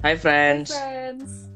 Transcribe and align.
Hai 0.00 0.16
friends, 0.16 0.72
friends. 0.72 1.52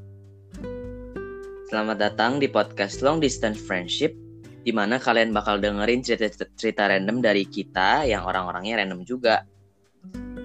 selamat 1.72 1.96
datang 1.96 2.36
di 2.36 2.44
podcast 2.44 3.00
Long 3.00 3.16
Distance 3.16 3.56
Friendship 3.56 4.12
di 4.60 4.68
mana 4.68 5.00
kalian 5.00 5.32
bakal 5.32 5.56
dengerin 5.64 6.04
cerita-cerita 6.04 6.92
random 6.92 7.24
dari 7.24 7.48
kita 7.48 8.04
yang 8.04 8.28
orang-orangnya 8.28 8.84
random 8.84 9.00
juga. 9.08 9.48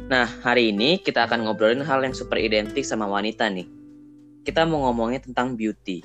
Nah, 0.07 0.31
hari 0.39 0.71
ini 0.71 1.03
kita 1.03 1.27
akan 1.27 1.43
ngobrolin 1.43 1.83
hal 1.83 1.99
yang 1.99 2.15
super 2.15 2.39
identik 2.39 2.87
sama 2.87 3.03
wanita 3.03 3.51
nih. 3.51 3.67
Kita 4.47 4.63
mau 4.63 4.87
ngomongin 4.87 5.19
tentang 5.19 5.59
beauty. 5.59 5.99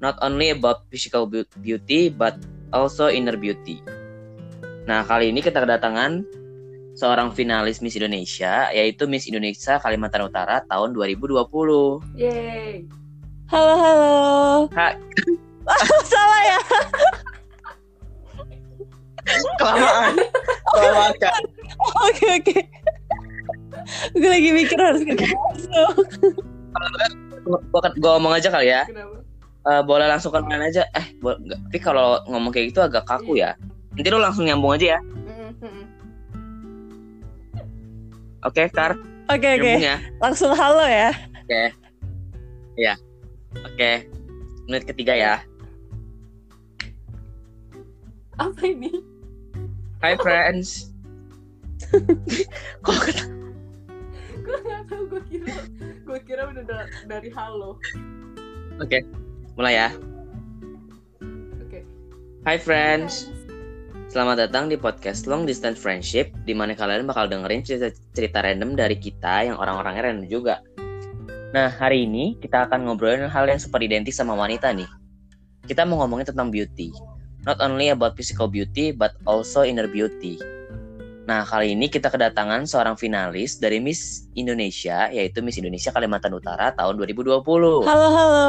Not 0.00 0.16
only 0.24 0.48
about 0.48 0.88
physical 0.88 1.28
beau- 1.28 1.44
beauty, 1.60 2.08
but 2.08 2.40
also 2.72 3.12
inner 3.12 3.36
beauty. 3.36 3.84
Nah, 4.88 5.04
kali 5.04 5.28
ini 5.28 5.44
kita 5.44 5.60
kedatangan 5.60 6.24
seorang 6.94 7.32
finalis 7.32 7.80
Miss 7.80 7.96
Indonesia, 7.96 8.68
yaitu 8.70 9.08
Miss 9.08 9.24
Indonesia 9.24 9.80
Kalimantan 9.80 10.28
Utara 10.28 10.60
tahun 10.68 10.92
2020. 10.92 11.40
Yeay. 12.16 12.84
Halo, 13.48 13.74
halo. 13.76 14.12
Hai. 14.72 14.96
Salah 16.08 16.42
ya? 16.42 16.58
Kelamaan. 19.60 20.14
Kelamaan, 20.74 21.14
Kak. 21.20 21.34
Oke, 22.10 22.26
oke. 22.40 22.56
Gue 24.14 24.28
lagi 24.28 24.50
mikir 24.52 24.78
harus 24.78 25.02
ke 25.04 25.14
masuk. 25.16 25.96
Gua, 27.44 27.58
gua 27.98 28.10
ngomong 28.18 28.34
aja 28.38 28.48
kali 28.50 28.70
ya. 28.70 28.86
Kenapa? 28.86 29.18
Eh, 29.62 29.82
boleh 29.86 30.06
langsung 30.10 30.34
kenalan 30.34 30.66
aja. 30.66 30.82
Eh, 30.98 31.14
bo- 31.22 31.38
nggak. 31.38 31.58
tapi 31.70 31.78
kalau 31.78 32.18
ngomong 32.26 32.50
kayak 32.50 32.74
gitu 32.74 32.82
agak 32.82 33.06
kaku 33.06 33.38
ya. 33.38 33.54
Nanti 33.94 34.08
lu 34.10 34.18
langsung 34.18 34.42
nyambung 34.48 34.74
aja 34.74 34.98
ya. 34.98 35.00
Oke, 38.42 38.66
Kar. 38.68 38.98
Oke, 39.30 39.48
oke. 39.54 39.62
Nyambung 39.62 39.86
ya. 39.86 39.96
Langsung 40.18 40.50
halo 40.52 40.82
ya. 40.82 41.10
Oke. 41.42 41.62
Iya. 42.74 42.94
Oke. 43.62 43.90
Menit 44.66 44.84
ketiga 44.84 45.14
ya. 45.14 45.34
Apa 48.36 48.62
ini? 48.66 48.90
Hai 50.02 50.18
friends. 50.18 50.90
Kok 52.84 52.96
kata 52.98 53.24
Gue 54.42 54.58
nggak 54.58 54.82
tahu. 54.90 55.02
Gue 55.06 55.22
kira, 55.30 55.54
gue 56.02 56.18
kira 56.26 56.42
udah 56.50 56.64
da- 56.66 56.90
dari 57.06 57.30
halo. 57.30 57.78
Oke. 58.82 59.06
Mulai 59.54 59.74
ya. 59.78 59.88
Oke. 61.62 61.86
Hai 62.42 62.58
friends. 62.58 63.30
Selamat 64.12 64.44
datang 64.44 64.68
di 64.68 64.76
podcast 64.76 65.24
Long 65.24 65.48
Distance 65.48 65.80
Friendship 65.80 66.36
di 66.44 66.52
mana 66.52 66.76
kalian 66.76 67.08
bakal 67.08 67.32
dengerin 67.32 67.64
cerita-cerita 67.64 68.44
random 68.44 68.76
dari 68.76 69.00
kita 69.00 69.48
yang 69.48 69.56
orang-orangnya 69.56 70.12
random 70.12 70.28
juga. 70.28 70.60
Nah, 71.56 71.72
hari 71.72 72.04
ini 72.04 72.36
kita 72.36 72.68
akan 72.68 72.84
ngobrolin 72.84 73.24
hal 73.24 73.48
yang 73.48 73.56
super 73.56 73.80
identik 73.80 74.12
sama 74.12 74.36
wanita 74.36 74.68
nih. 74.76 74.84
Kita 75.64 75.88
mau 75.88 76.04
ngomongin 76.04 76.28
tentang 76.28 76.52
beauty. 76.52 76.92
Not 77.48 77.64
only 77.64 77.88
about 77.88 78.12
physical 78.12 78.52
beauty, 78.52 78.92
but 78.92 79.16
also 79.24 79.64
inner 79.64 79.88
beauty. 79.88 80.36
Nah, 81.22 81.48
kali 81.48 81.72
ini 81.72 81.88
kita 81.88 82.12
kedatangan 82.12 82.68
seorang 82.68 83.00
finalis 83.00 83.56
dari 83.56 83.80
Miss 83.80 84.28
Indonesia, 84.36 85.08
yaitu 85.08 85.40
Miss 85.40 85.56
Indonesia 85.56 85.88
Kalimantan 85.88 86.36
Utara 86.36 86.74
tahun 86.76 87.00
2020. 87.00 87.86
Halo, 87.88 88.08
halo. 88.12 88.48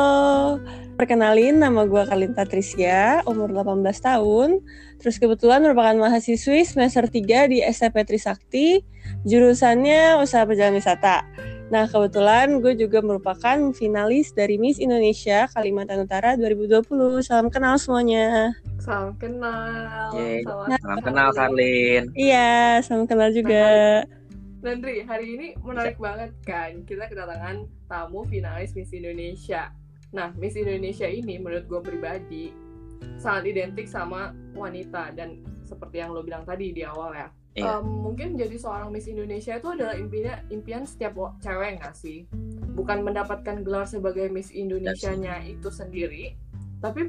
Perkenalin, 0.99 1.61
nama 1.61 1.85
gue 1.85 2.03
Kalinta 2.03 2.43
Trisya, 2.43 3.23
umur 3.29 3.53
18 3.53 3.87
tahun. 4.01 4.59
Terus 5.03 5.19
kebetulan 5.19 5.59
merupakan 5.59 5.99
mahasiswi 5.99 6.63
semester 6.63 7.11
3 7.11 7.51
di 7.51 7.59
SMP 7.59 8.07
Trisakti, 8.07 8.79
jurusannya 9.27 10.15
Usaha 10.23 10.47
Perjalanan 10.47 10.79
Wisata. 10.79 11.27
Nah, 11.67 11.91
kebetulan 11.91 12.63
gue 12.63 12.71
juga 12.79 13.03
merupakan 13.03 13.75
finalis 13.75 14.31
dari 14.31 14.55
Miss 14.55 14.79
Indonesia 14.79 15.51
Kalimantan 15.51 16.07
Utara 16.07 16.39
2020. 16.39 17.19
Salam 17.19 17.51
kenal 17.51 17.75
semuanya. 17.75 18.55
Salam 18.79 19.19
kenal. 19.19 20.15
Yeay. 20.15 20.47
Selamat 20.47 20.79
Salam 20.79 20.99
kenal, 21.03 21.29
Karlin. 21.35 22.03
Iya, 22.15 22.79
salam 22.87 23.03
kenal 23.03 23.35
juga. 23.35 23.67
Nandri, 24.63 25.03
hari 25.03 25.35
ini 25.35 25.47
menarik 25.59 25.99
banget 25.99 26.31
kan. 26.47 26.79
Kita 26.87 27.11
kedatangan 27.11 27.67
tamu 27.91 28.23
finalis 28.23 28.71
Miss 28.71 28.95
Indonesia. 28.95 29.75
Nah, 30.15 30.31
Miss 30.39 30.55
Indonesia 30.55 31.11
ini 31.11 31.43
menurut 31.43 31.67
gue 31.67 31.81
pribadi 31.83 32.62
sangat 33.17 33.49
identik 33.49 33.87
sama 33.87 34.35
wanita 34.53 35.15
dan 35.15 35.41
seperti 35.63 36.03
yang 36.03 36.11
lo 36.11 36.21
bilang 36.21 36.43
tadi 36.43 36.75
di 36.75 36.83
awal 36.83 37.15
ya. 37.15 37.27
Iya. 37.53 37.77
Em, 37.79 37.85
mungkin 37.85 38.33
jadi 38.33 38.57
seorang 38.57 38.89
Miss 38.89 39.05
Indonesia 39.05 39.53
itu 39.53 39.69
adalah 39.69 39.93
impian 39.93 40.41
impian 40.49 40.83
setiap 40.89 41.13
cewek 41.39 41.79
nggak 41.79 41.93
sih? 41.93 42.25
Bukan 42.73 43.05
mendapatkan 43.05 43.61
gelar 43.61 43.85
sebagai 43.85 44.25
Miss 44.33 44.49
Indonesia-nya 44.49 45.45
itu 45.45 45.69
sendiri, 45.69 46.33
tapi 46.81 47.05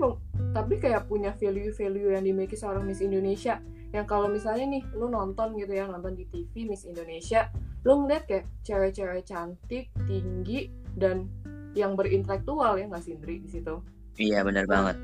tapi 0.53 0.75
kayak 0.77 1.09
punya 1.09 1.33
value-value 1.33 2.13
yang 2.13 2.25
dimiliki 2.25 2.55
seorang 2.55 2.85
Miss 2.85 3.01
Indonesia 3.01 3.59
yang 3.95 4.05
kalau 4.11 4.27
misalnya 4.27 4.67
nih 4.69 4.83
lu 4.99 5.07
nonton 5.07 5.55
gitu 5.55 5.71
ya 5.71 5.87
nonton 5.87 6.19
di 6.19 6.27
TV 6.27 6.67
Miss 6.67 6.83
Indonesia 6.83 7.47
lu 7.87 8.03
ngeliat 8.03 8.27
kayak 8.27 8.51
cewek-cewek 8.67 9.23
cantik 9.23 9.87
tinggi 10.11 10.67
dan 10.99 11.31
yang 11.79 11.95
berintelektual 11.95 12.75
ya 12.75 12.91
nggak 12.91 13.03
sih 13.07 13.15
Indri 13.15 13.39
di 13.39 13.51
situ 13.51 13.79
Iya, 14.15 14.47
benar 14.47 14.67
banget. 14.71 14.97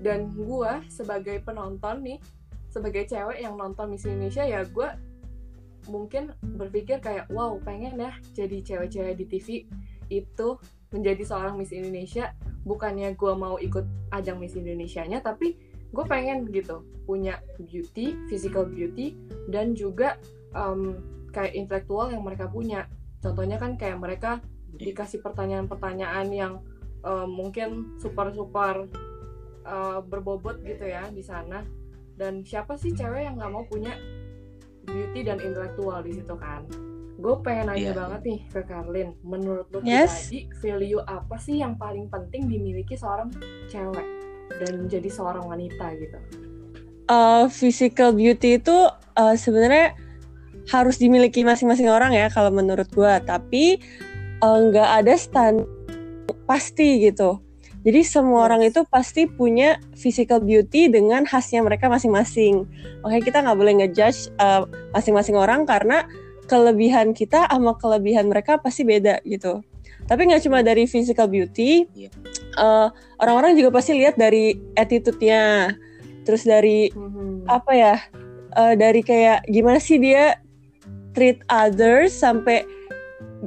Dan 0.00 0.30
gua 0.34 0.82
sebagai 0.88 1.40
penonton 1.42 2.02
nih 2.04 2.18
sebagai 2.72 3.04
cewek 3.04 3.44
yang 3.44 3.54
nonton 3.60 3.92
Miss 3.92 4.08
Indonesia 4.08 4.42
ya 4.42 4.64
gua 4.68 4.96
mungkin 5.90 6.30
berpikir 6.40 7.02
kayak 7.02 7.26
wow 7.34 7.58
pengen 7.58 7.98
ya 7.98 8.14
jadi 8.32 8.62
cewek-cewek 8.62 9.14
di 9.18 9.24
TV 9.26 9.48
itu 10.12 10.48
menjadi 10.92 11.24
seorang 11.24 11.56
Miss 11.56 11.72
Indonesia. 11.72 12.36
Bukannya 12.62 13.16
gua 13.18 13.34
mau 13.34 13.56
ikut 13.58 14.12
ajang 14.14 14.38
Miss 14.38 14.54
Indonesia-nya 14.54 15.24
tapi 15.24 15.58
gue 15.92 16.04
pengen 16.08 16.48
gitu 16.48 16.88
punya 17.04 17.44
beauty 17.60 18.16
physical 18.26 18.64
beauty 18.64 19.12
dan 19.52 19.76
juga 19.76 20.16
em, 20.56 20.96
kayak 21.30 21.52
intelektual 21.52 22.08
yang 22.08 22.24
mereka 22.24 22.48
punya. 22.48 22.88
Contohnya 23.20 23.60
kan 23.60 23.76
kayak 23.76 24.00
mereka 24.00 24.40
dikasih 24.72 25.20
pertanyaan-pertanyaan 25.20 26.26
yang 26.32 26.52
em, 27.04 27.28
mungkin 27.28 28.00
super-super 28.00 28.88
eh, 29.62 29.98
berbobot 30.02 30.60
gitu 30.62 30.84
ya 30.84 31.08
di 31.08 31.22
sana. 31.22 31.62
Dan 32.12 32.44
siapa 32.44 32.76
sih 32.76 32.92
cewek 32.92 33.24
yang 33.24 33.40
nggak 33.40 33.52
mau 33.52 33.64
punya 33.64 33.96
beauty 34.84 35.24
dan 35.24 35.38
intelektual 35.40 36.02
di 36.02 36.18
situ 36.18 36.34
kan? 36.36 36.66
Gue 37.22 37.38
pengen 37.40 37.70
nanya 37.70 37.92
Iya. 37.92 37.94
banget 37.94 38.20
nih 38.26 38.40
ke 38.50 38.60
Karlin. 38.66 39.08
Menurut 39.22 39.66
lo 39.70 39.78
Yes. 39.80 40.26
pribadi 40.28 40.38
value 40.58 41.02
apa 41.06 41.36
sih 41.38 41.62
yang 41.62 41.78
paling 41.78 42.10
penting 42.10 42.50
dimiliki 42.50 42.98
seorang 42.98 43.30
cewek 43.70 44.06
dan 44.58 44.90
jadi 44.90 45.08
seorang 45.08 45.46
wanita 45.46 45.86
gitu? 45.96 46.18
Uh, 47.06 47.46
physical 47.46 48.10
beauty 48.14 48.58
itu 48.58 48.74
uh, 49.14 49.34
sebenarnya 49.38 49.94
harus 50.70 50.98
dimiliki 50.98 51.42
masing-masing 51.42 51.90
orang 51.90 52.14
ya 52.14 52.26
kalau 52.30 52.50
menurut 52.50 52.86
gua. 52.90 53.22
Tapi 53.22 53.78
uh, 54.42 54.58
nggak 54.70 54.88
ada 55.02 55.14
stand 55.14 55.62
pasti 56.46 57.06
gitu 57.06 57.38
jadi 57.82 58.00
semua 58.06 58.42
Yes. 58.42 58.46
orang 58.50 58.62
itu 58.62 58.80
pasti 58.86 59.22
punya 59.26 59.78
physical 59.94 60.38
beauty 60.38 60.86
dengan 60.86 61.26
khasnya 61.26 61.62
mereka 61.62 61.90
masing-masing 61.90 62.66
oke 63.02 63.18
kita 63.20 63.42
nggak 63.42 63.58
boleh 63.58 63.74
ngejudge 63.82 64.30
uh, 64.38 64.64
masing-masing 64.94 65.34
orang 65.34 65.66
karena 65.66 66.06
kelebihan 66.46 67.14
kita 67.14 67.46
sama 67.46 67.74
kelebihan 67.78 68.26
mereka 68.30 68.58
pasti 68.58 68.82
beda 68.82 69.18
gitu 69.26 69.62
tapi 70.06 70.26
nggak 70.26 70.42
cuma 70.42 70.62
dari 70.62 70.86
physical 70.86 71.30
beauty 71.30 71.86
Iya. 71.94 72.10
uh, 72.58 72.88
orang-orang 73.18 73.54
juga 73.54 73.70
pasti 73.74 73.94
lihat 73.94 74.18
dari 74.18 74.58
attitude-nya 74.74 75.74
terus 76.22 76.46
dari 76.46 76.90
Mhm. 76.94 77.50
apa 77.50 77.72
ya 77.74 77.94
eh, 78.52 78.74
dari 78.76 79.00
kayak 79.00 79.48
gimana 79.48 79.80
sih 79.80 79.96
dia 79.96 80.38
treat 81.16 81.40
others 81.48 82.12
sampai 82.12 82.62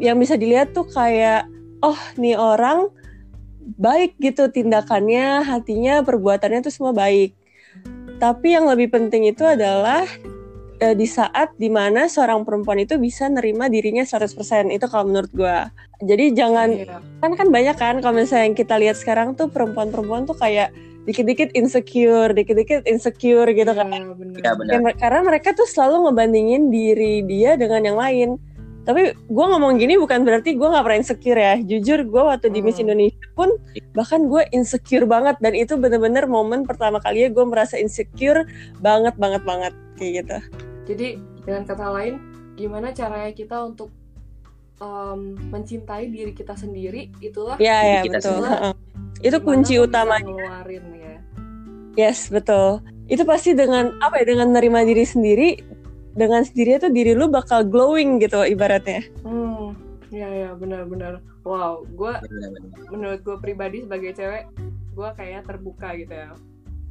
yang 0.01 0.17
bisa 0.19 0.35
dilihat 0.35 0.73
tuh 0.73 0.83
kayak 0.89 1.45
oh 1.79 1.95
nih 2.17 2.35
orang 2.35 2.89
baik 3.65 4.21
gitu 4.21 4.45
tindakannya 4.47 5.41
hatinya 5.41 6.05
perbuatannya 6.05 6.61
tuh 6.61 6.73
semua 6.73 6.93
baik 6.93 7.33
tapi 8.15 8.53
yang 8.53 8.69
lebih 8.69 8.93
penting 8.93 9.27
itu 9.27 9.43
adalah 9.43 10.05
eh, 10.77 10.95
di 10.95 11.03
saat 11.03 11.51
di 11.57 11.67
mana 11.67 12.05
seorang 12.05 12.45
perempuan 12.45 12.79
itu 12.79 12.95
bisa 12.95 13.25
nerima 13.27 13.67
dirinya 13.67 14.05
100% 14.05 14.69
itu 14.69 14.85
kalau 14.85 15.09
menurut 15.09 15.31
gua 15.33 15.73
jadi 15.99 16.31
jangan 16.31 16.69
Iya. 16.77 16.99
kan 17.19 17.31
kan 17.33 17.47
banyak 17.49 17.75
kan 17.75 17.95
kalau 17.99 18.21
misalnya 18.21 18.51
yang 18.51 18.57
kita 18.57 18.75
lihat 18.77 18.95
sekarang 18.95 19.33
tuh 19.33 19.49
perempuan-perempuan 19.49 20.27
tuh 20.29 20.37
kayak 20.37 20.71
dikit-dikit 21.05 21.53
insecure, 21.53 22.33
dikit-dikit 22.33 22.81
insecure 22.89 23.45
gitu 23.53 23.69
kan. 23.77 23.93
Iya, 23.93 24.09
bener. 24.17 24.37
Iya, 24.41 24.51
benar. 24.57 24.73
Ya, 24.73 24.79
mer- 24.81 24.97
karena 24.97 25.21
mereka 25.21 25.53
tuh 25.53 25.69
selalu 25.69 26.09
ngebandingin 26.09 26.73
diri 26.73 27.21
dia 27.21 27.53
dengan 27.53 27.81
yang 27.85 27.97
lain. 28.01 28.29
Tapi 28.85 29.17
gue 29.17 29.45
ngomong 29.49 29.81
gini 29.81 29.97
bukan 29.97 30.21
berarti 30.21 30.53
gue 30.53 30.67
nggak 30.69 30.85
pernah 30.85 30.99
insecure 31.01 31.39
ya. 31.41 31.55
Jujur 31.59 32.05
gue 32.05 32.21
waktu 32.21 32.53
di 32.53 32.61
Miss 32.61 32.77
Hmm. 32.77 32.85
Indonesia 32.87 33.27
pun 33.33 33.49
bahkan 33.97 34.29
gue 34.29 34.45
insecure 34.53 35.09
banget 35.09 35.41
dan 35.41 35.57
itu 35.57 35.73
bener-bener 35.75 36.29
momen 36.29 36.63
pertama 36.69 37.01
kali 37.01 37.25
gue 37.27 37.45
merasa 37.49 37.75
insecure 37.81 38.45
banget 38.79 39.17
banget 39.17 39.41
banget 39.41 39.73
kayak 39.97 40.11
gitu. 40.21 40.37
Jadi 40.93 41.07
dengan 41.41 41.65
kata 41.65 41.87
lain, 41.89 42.13
gimana 42.55 42.93
caranya 42.93 43.33
kita 43.33 43.57
untuk 43.65 43.89
em, 44.81 45.35
mencintai 45.51 46.07
diri 46.11 46.31
kita 46.35 46.55
sendiri 46.55 47.11
itulah 47.23 47.55
ya 47.59 47.83
ya 47.83 47.99
kita 48.03 48.19
betul. 48.19 48.43
Heeh. 48.43 48.73
itu 49.23 49.37
kunci 49.43 49.73
utamanya 49.79 50.27
ngeluarin 50.27 50.85
ya 50.95 51.15
yes 51.95 52.27
betul 52.27 52.83
itu 53.07 53.23
pasti 53.23 53.53
dengan 53.53 53.95
apa 54.01 54.19
ya 54.19 54.25
dengan 54.35 54.51
menerima 54.51 54.79
diri 54.89 55.05
sendiri 55.05 55.49
dengan 56.15 56.41
sendiri 56.41 56.79
tuh 56.79 56.91
diri 56.91 57.11
lu 57.13 57.27
bakal 57.27 57.67
glowing 57.67 58.17
gitu 58.23 58.41
ibaratnya. 58.47 59.03
Hmm 59.21 59.75
ya 60.13 60.31
ya 60.31 60.49
benar-benar 60.55 61.19
wow 61.43 61.83
gue 61.83 62.13
menurut 62.87 63.19
gue 63.19 63.35
pribadi 63.41 63.83
sebagai 63.83 64.15
cewek 64.15 64.47
gue 64.95 65.09
kayak 65.19 65.43
terbuka 65.45 65.93
gitu 65.99 66.13
ya. 66.15 66.31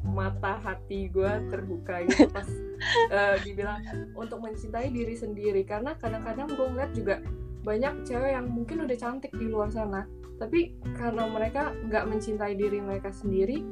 Mata 0.05 0.61
hati 0.61 1.09
gue 1.09 1.33
terbuka 1.49 2.05
gitu 2.05 2.29
pas 2.29 2.45
eh, 3.17 3.37
dibilang 3.41 3.81
untuk 4.13 4.45
mencintai 4.45 4.93
diri 4.93 5.17
sendiri. 5.17 5.65
Karena 5.65 5.97
kadang-kadang 5.97 6.53
gue 6.53 6.67
ngeliat 6.69 6.93
juga 6.93 7.25
banyak 7.65 8.05
cewek 8.05 8.37
yang 8.37 8.47
mungkin 8.53 8.85
udah 8.85 8.97
cantik 9.01 9.33
di 9.33 9.49
luar 9.49 9.73
sana 9.73 10.05
tapi 10.37 10.75
karena 10.99 11.31
mereka 11.31 11.73
nggak 11.89 12.05
mencintai 12.11 12.55
diri 12.59 12.83
mereka 12.83 13.15
sendiri 13.15 13.63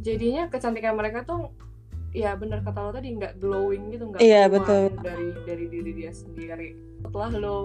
jadinya 0.00 0.48
kecantikan 0.48 0.96
mereka 0.96 1.22
tuh 1.22 1.52
ya 2.10 2.34
bener 2.34 2.58
kata 2.60 2.78
lo 2.80 2.90
tadi 2.90 3.14
nggak 3.14 3.38
glowing 3.38 3.88
gitu 3.88 4.10
nggak 4.10 4.18
Iya, 4.20 4.46
betul. 4.46 4.90
dari 4.98 5.28
dari 5.46 5.64
diri 5.66 5.90
dia 5.94 6.10
sendiri. 6.10 6.74
Setelah 7.00 7.30
lo 7.34 7.58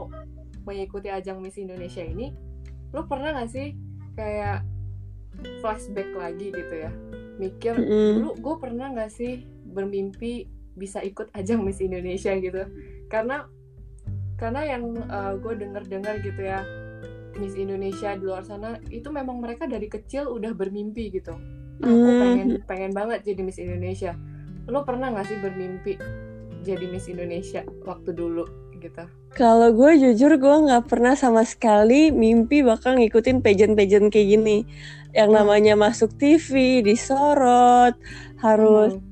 mengikuti 0.64 1.10
ajang 1.10 1.42
Miss 1.42 1.58
Indonesia 1.58 2.02
ini 2.02 2.30
lo 2.92 3.06
pernah 3.06 3.34
nggak 3.34 3.50
sih 3.50 3.74
kayak 4.14 4.62
flashback 5.60 6.10
lagi 6.14 6.50
gitu 6.50 6.76
ya? 6.78 6.92
Mikir 7.36 7.76
dulu 7.76 8.34
gue 8.36 8.56
pernah 8.58 8.88
nggak 8.90 9.12
sih 9.12 9.44
bermimpi 9.68 10.46
bisa 10.74 11.02
ikut 11.02 11.32
ajang 11.34 11.64
Miss 11.64 11.80
Indonesia? 11.80 12.32
gitu. 12.36 12.64
Karena 13.08 13.50
karena 14.36 14.62
yang 14.68 14.94
gue 15.40 15.54
denger-dengar 15.56 16.20
gitu 16.22 16.42
ya 16.44 16.62
Miss 17.36 17.56
Indonesia 17.56 18.16
di 18.16 18.24
luar 18.24 18.44
sana 18.44 18.80
itu 18.88 19.08
memang 19.10 19.40
mereka 19.40 19.66
dari 19.66 19.88
kecil 19.88 20.30
udah 20.30 20.54
bermimpi 20.54 21.12
gitu. 21.12 21.36
Aku 21.76 21.92
Hmm. 21.92 22.20
pengen 22.22 22.48
pengen 22.64 22.92
banget 22.92 23.28
jadi 23.28 23.42
Miss 23.44 23.60
Indonesia 23.60 24.16
lo 24.66 24.82
pernah 24.82 25.14
nggak 25.14 25.26
sih 25.30 25.38
bermimpi 25.40 25.94
jadi 26.66 26.86
Miss 26.90 27.06
Indonesia 27.06 27.62
waktu 27.86 28.12
dulu 28.12 28.46
gitu 28.82 29.06
Kalau 29.36 29.76
gue 29.76 29.92
jujur 30.00 30.40
gue 30.40 30.56
nggak 30.64 30.88
pernah 30.88 31.12
sama 31.14 31.44
sekali 31.44 32.08
mimpi 32.08 32.64
bakal 32.64 32.96
ngikutin 32.96 33.44
pageant-pageant 33.44 34.08
kayak 34.08 34.28
gini. 34.40 34.64
Yang 35.12 35.30
Hmm. 35.32 35.38
namanya 35.44 35.74
masuk 35.76 36.16
TV, 36.16 36.80
disorot, 36.80 37.96
harus 38.40 38.96
Hmm. 38.96 39.04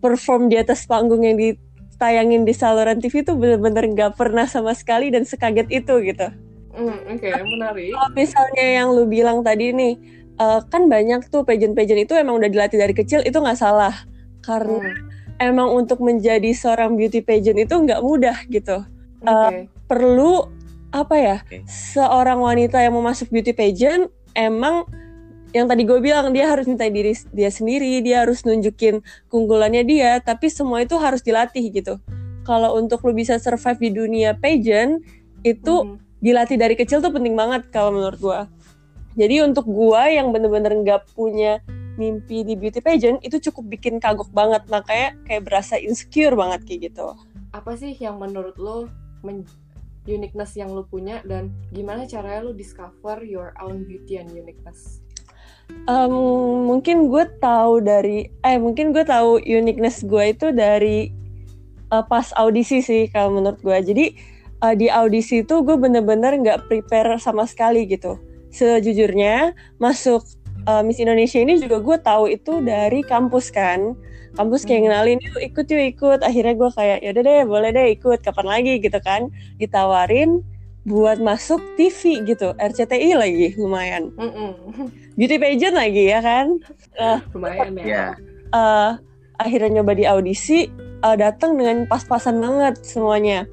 perform 0.00 0.48
di 0.48 0.56
atas 0.56 0.88
panggung 0.88 1.20
yang 1.20 1.36
ditayangin 1.36 2.48
di 2.48 2.56
saluran 2.56 3.00
TV 3.00 3.20
itu 3.20 3.36
bener-bener 3.36 3.84
nggak 3.92 4.16
pernah 4.16 4.48
sama 4.48 4.72
sekali 4.72 5.12
dan 5.12 5.28
sekaget 5.28 5.68
itu 5.68 5.94
gitu. 6.00 6.26
Hmm, 6.72 6.96
oke 7.08 7.28
menarik 7.44 7.88
Kalau 7.92 8.10
misalnya 8.12 8.64
yang 8.80 8.88
lu 8.92 9.04
bilang 9.08 9.40
tadi 9.40 9.72
nih, 9.72 9.92
eh, 10.36 10.60
kan 10.72 10.88
banyak 10.88 11.28
tuh 11.28 11.44
pageant-pageant 11.44 12.00
itu 12.04 12.12
emang 12.16 12.36
udah 12.40 12.48
dilatih 12.48 12.78
dari 12.80 12.94
kecil 12.96 13.20
itu 13.24 13.36
nggak 13.36 13.60
salah. 13.60 13.92
Karena 14.46 14.78
Hmm, 14.78 14.94
emang 15.42 15.74
untuk 15.74 15.98
menjadi 16.00 16.50
seorang 16.54 16.94
beauty 16.94 17.20
pageant 17.20 17.58
itu 17.58 17.74
nggak 17.74 18.00
mudah 18.00 18.38
gitu. 18.48 18.86
oke. 19.20 19.68
Perlu 19.90 20.48
apa 20.94 21.16
ya 21.18 21.38
Oke. 21.44 21.58
seorang 21.66 22.38
wanita 22.40 22.78
yang 22.80 22.94
mau 22.96 23.04
masuk 23.04 23.28
beauty 23.28 23.52
pageant 23.52 24.08
emang 24.38 24.86
yang 25.52 25.66
tadi 25.68 25.82
gue 25.88 25.98
bilang 26.00 26.30
dia 26.32 26.48
harus 26.48 26.64
minta 26.68 26.86
diri 26.88 27.12
dia 27.32 27.50
sendiri 27.50 28.00
dia 28.04 28.22
harus 28.24 28.44
nunjukin 28.46 29.00
keunggulannya 29.28 29.82
dia 29.84 30.20
tapi 30.22 30.48
semua 30.52 30.82
itu 30.84 30.96
harus 30.96 31.20
dilatih 31.24 31.64
gitu. 31.74 31.98
Kalau 32.46 32.78
untuk 32.78 33.02
lu 33.04 33.12
bisa 33.12 33.36
survive 33.42 33.80
di 33.82 33.90
dunia 33.92 34.38
pageant 34.38 35.02
itu 35.42 35.74
Hmm, 35.82 35.98
dilatih 36.22 36.56
dari 36.56 36.74
kecil 36.78 37.02
tuh 37.04 37.12
penting 37.12 37.34
banget 37.36 37.68
kalau 37.70 37.92
menurut 37.94 38.18
gue 38.18 38.40
jadi 39.16 39.44
untuk 39.48 39.64
gue 39.68 40.02
yang 40.12 40.30
bener-bener 40.32 40.72
nggak 40.84 41.12
punya 41.16 41.60
mimpi 41.96 42.44
di 42.44 42.54
beauty 42.56 42.80
pageant 42.80 43.20
itu 43.24 43.40
cukup 43.50 43.76
bikin 43.76 44.00
kagok 44.00 44.28
banget 44.32 44.62
makanya 44.68 45.16
kayak 45.24 45.42
berasa 45.48 45.80
insecure 45.80 46.36
banget 46.36 46.60
kayak 46.68 46.80
gitu. 46.92 47.16
Apa 47.52 47.76
sih 47.76 47.96
yang 47.96 48.20
menurut 48.20 48.56
lo 48.60 48.88
men- 49.24 49.48
uniqueness 50.06 50.54
yang 50.54 50.70
lo 50.70 50.86
punya 50.86 51.20
dan 51.26 51.50
gimana 51.74 52.06
caranya 52.06 52.46
lo 52.46 52.52
discover 52.54 53.26
your 53.26 53.52
own 53.58 53.82
beauty 53.84 54.22
and 54.22 54.30
uniqueness? 54.30 55.02
Em, 55.90 56.14
mungkin 56.66 57.10
gue 57.10 57.26
tahu 57.42 57.82
dari 57.82 58.30
eh 58.46 58.58
mungkin 58.58 58.94
gue 58.94 59.02
tahu 59.02 59.42
uniqueness 59.42 60.06
gue 60.06 60.30
itu 60.30 60.54
dari 60.54 61.10
eh, 61.90 62.04
pas 62.06 62.30
audisi 62.38 62.78
sih 62.82 63.10
kalau 63.10 63.38
menurut 63.42 63.58
gue. 63.62 63.78
Jadi 63.82 64.06
eh, 64.62 64.74
di 64.78 64.86
audisi 64.86 65.42
itu 65.42 65.62
gue 65.66 65.74
bener-bener 65.74 66.38
nggak 66.38 66.70
prepare 66.70 67.18
sama 67.18 67.44
sekali 67.50 67.86
gitu. 67.90 68.18
Sejujurnya 68.54 69.52
masuk 69.82 70.22
eh, 70.66 70.82
Miss 70.82 70.98
Indonesia 70.98 71.38
ini 71.38 71.62
juga 71.62 71.78
gue 71.80 71.96
tahu 72.02 72.24
itu 72.30 72.60
dari 72.60 73.00
kampus 73.06 73.54
kan. 73.54 73.94
Kampus 74.36 74.68
kayak 74.68 74.84
Hmm. 74.84 74.86
ngenalin 74.92 75.18
yuk 75.22 75.40
ikut 75.40 75.66
yuk 75.70 75.84
ikut. 75.96 76.20
Akhirnya 76.20 76.54
gue 76.58 76.70
kayak 76.74 76.98
ya 77.00 77.08
udah 77.16 77.24
deh 77.24 77.40
boleh 77.48 77.70
deh 77.72 77.86
ikut. 77.96 78.18
Kapan 78.20 78.46
lagi 78.46 78.72
gitu 78.84 78.98
kan. 79.00 79.32
Ditawarin 79.56 80.44
buat 80.86 81.18
masuk 81.18 81.58
TV 81.74 82.22
gitu. 82.22 82.52
RCTI 82.60 83.16
lagi 83.18 83.46
lumayan. 83.58 84.12
Mm-mm. 84.14 84.52
beauty 85.16 85.40
pageant 85.40 85.74
lagi 85.74 86.12
ya 86.12 86.20
kan? 86.20 86.60
Lumayan 87.32 87.72
ya. 87.80 87.84
Iya. 87.84 88.04
Eh, 88.52 88.90
akhirnya 89.40 89.80
nyoba 89.80 89.92
di 89.96 90.04
audisi 90.04 90.68
eh, 91.00 91.16
datang 91.16 91.56
dengan 91.56 91.88
pas-pasan 91.88 92.36
banget 92.38 92.84
semuanya. 92.84 93.48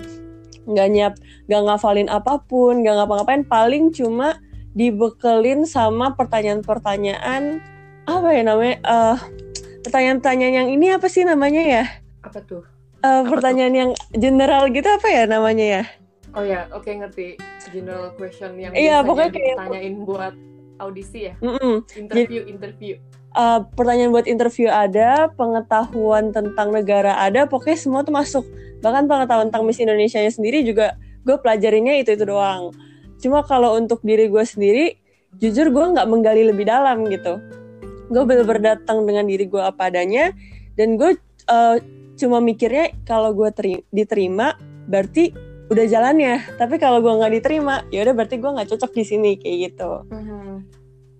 Nggak 0.68 0.88
nyap 0.92 1.14
nggak 1.48 1.62
ngafalin 1.64 2.10
apa 2.12 2.44
pun 2.44 2.84
nggak 2.84 2.96
ngapa-ngapain. 3.02 3.44
Paling 3.48 3.96
cuma 3.96 4.36
dibekelin 4.74 5.64
sama 5.64 6.14
pertanyaan-pertanyaan 6.14 7.62
apa 8.04 8.28
ya 8.30 8.42
namanya 8.44 8.76
eh, 8.80 9.18
pertanyaan-pertanyaan 9.82 10.54
yang 10.56 10.70
ini 10.70 10.92
apa 10.92 11.08
sih 11.08 11.24
namanya 11.24 11.62
ya 11.62 11.84
apa 12.22 12.42
tuh 12.42 12.64
Eh, 13.00 13.10
tuh? 13.20 13.30
pertanyaan 13.30 13.76
yang 13.76 13.92
general 14.14 14.68
gitu 14.68 14.88
apa 14.88 15.08
ya 15.08 15.24
namanya 15.26 15.66
ya 15.80 15.84
oh 16.32 16.42
ya 16.42 16.66
oke 16.72 16.88
ngerti 16.88 17.36
general 17.68 18.12
question 18.14 18.56
yang 18.56 18.72
Iya, 18.72 19.02
pokoknya 19.02 19.30
kayak- 19.30 19.58
ditanyain 19.60 19.96
buat 20.02 20.34
audisi 20.80 21.28
ya 21.28 21.34
Mm-mm. 21.40 21.84
interview 21.94 22.42
interview 22.46 22.96
Eh, 23.34 23.60
pertanyaan 23.74 24.14
buat 24.14 24.30
interview 24.30 24.70
ada, 24.70 25.26
pengetahuan 25.34 26.30
tentang 26.30 26.70
negara 26.70 27.18
ada, 27.18 27.50
pokoknya 27.50 27.82
semua 27.82 28.06
tuh 28.06 28.14
masuk. 28.14 28.46
Bahkan 28.78 29.10
pengetahuan 29.10 29.50
tentang 29.50 29.66
Miss 29.66 29.82
Indonesia 29.82 30.22
sendiri 30.22 30.62
juga 30.62 30.94
gue 31.26 31.34
pelajarinnya 31.34 31.98
itu 31.98 32.14
itu 32.14 32.30
doang. 32.30 32.70
Cuma 33.24 33.40
kalau 33.42 33.80
untuk 33.80 34.04
diri 34.04 34.28
gue 34.28 34.44
sendiri, 34.44 35.00
jujur 35.34 35.72
gue 35.72 35.86
nggak 35.96 36.04
menggali 36.06 36.44
lebih 36.44 36.68
dalam 36.68 37.08
gitu. 37.08 37.40
Gue 38.12 38.24
bener-bener 38.28 38.76
datang 38.76 39.08
dengan 39.08 39.24
diri 39.24 39.48
gue 39.48 39.64
apa 39.64 39.88
adanya, 39.88 40.36
dan 40.76 41.00
gue 41.00 41.16
eh, 41.48 41.78
cuma 42.14 42.38
mikirnya 42.38 42.92
kalau 43.04 43.32
gue 43.32 43.48
teri- 43.50 43.84
diterima, 43.90 44.60
berarti 44.86 45.32
udah 45.72 45.86
jalannya. 45.88 46.60
Tapi 46.60 46.76
kalau 46.76 47.00
gue 47.00 47.10
nggak 47.10 47.34
diterima, 47.34 47.88
ya 47.90 48.04
udah 48.04 48.14
berarti 48.14 48.36
gue 48.38 48.52
nggak 48.52 48.70
cocok 48.70 48.92
di 48.92 49.04
sini 49.04 49.32
kayak 49.36 49.58
gitu 49.72 49.92
Mhm. 50.12 50.54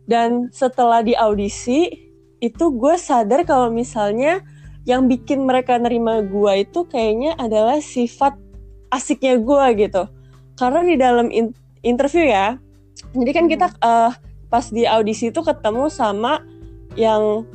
dan 0.04 0.52
setelah 0.52 1.00
di 1.00 1.16
audisi 1.16 1.88
itu 2.38 2.66
gue 2.76 3.00
sadar 3.00 3.48
kalau 3.48 3.72
misalnya 3.72 4.44
yang 4.84 5.08
bikin 5.08 5.48
mereka 5.48 5.80
nerima 5.80 6.20
gue 6.20 6.68
itu 6.68 6.84
kayaknya 6.84 7.40
adalah 7.40 7.80
sifat 7.80 8.36
asiknya 8.92 9.40
gue 9.40 9.66
gitu 9.80 10.04
karena 10.60 10.84
di 10.84 10.96
dalam 11.00 11.32
in- 11.32 11.56
interview 11.84 12.26
ya. 12.26 12.58
Jadi 13.14 13.32
kan 13.36 13.46
kita 13.52 13.68
eh, 13.84 14.12
pas 14.48 14.66
di 14.72 14.88
audisi 14.88 15.30
itu 15.30 15.44
ketemu 15.44 15.92
sama 15.92 16.42
yang 16.98 17.46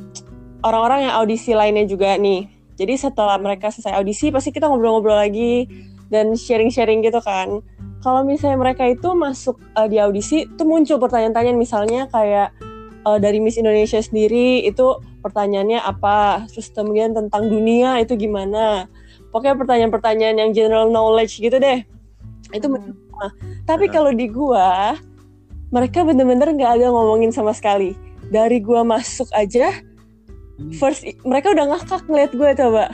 orang-orang 0.63 1.09
yang 1.09 1.13
audisi 1.17 1.51
lainnya 1.57 1.83
juga 1.89 2.15
nih. 2.15 2.47
Jadi 2.79 2.95
setelah 2.95 3.35
mereka 3.35 3.67
selesai 3.67 3.99
audisi 3.99 4.31
pasti 4.31 4.55
kita 4.55 4.71
ngobrol-ngobrol 4.71 5.19
lagi 5.19 5.67
dan 6.07 6.31
sharing-sharing 6.37 7.03
gitu 7.03 7.19
kan. 7.19 7.59
Kalau 7.99 8.23
misalnya 8.23 8.55
mereka 8.55 8.87
itu 8.87 9.11
masuk 9.11 9.59
uh, 9.75 9.83
di 9.83 9.99
audisi 9.99 10.47
tuh 10.55 10.63
muncul 10.63 10.95
pertanyaan-pertanyaan 11.03 11.59
misalnya 11.59 12.07
kayak 12.07 12.55
uh, 13.03 13.19
dari 13.19 13.43
Miss 13.43 13.59
Indonesia 13.59 13.99
sendiri 13.99 14.63
itu 14.63 15.03
pertanyaannya 15.19 15.83
apa? 15.83 16.47
Terus 16.47 16.71
kemudian 16.71 17.11
tentang 17.11 17.51
dunia 17.51 17.99
itu 17.99 18.15
gimana? 18.15 18.87
Pokoknya 19.35 19.59
pertanyaan-pertanyaan 19.59 20.35
yang 20.39 20.51
general 20.55 20.87
knowledge 20.87 21.43
gitu 21.43 21.59
deh. 21.59 21.83
Itu 22.55 22.71
Tapi 23.67 23.85
Heeh. 23.87 23.93
kalau 23.93 24.11
di 24.15 24.27
gua 24.31 24.95
mereka 25.69 26.01
bener-bener 26.01 26.49
nggak 26.55 26.71
ada 26.81 26.87
ngomongin 26.89 27.29
sama 27.29 27.53
sekali. 27.53 27.93
Dari 28.29 28.61
gua 28.61 28.85
masuk 28.85 29.29
aja 29.33 29.73
first 30.75 31.07
mereka 31.23 31.55
udah 31.55 31.65
ngakak 31.75 32.03
ngeliat 32.07 32.31
gua 32.35 32.49
coba. 32.55 32.85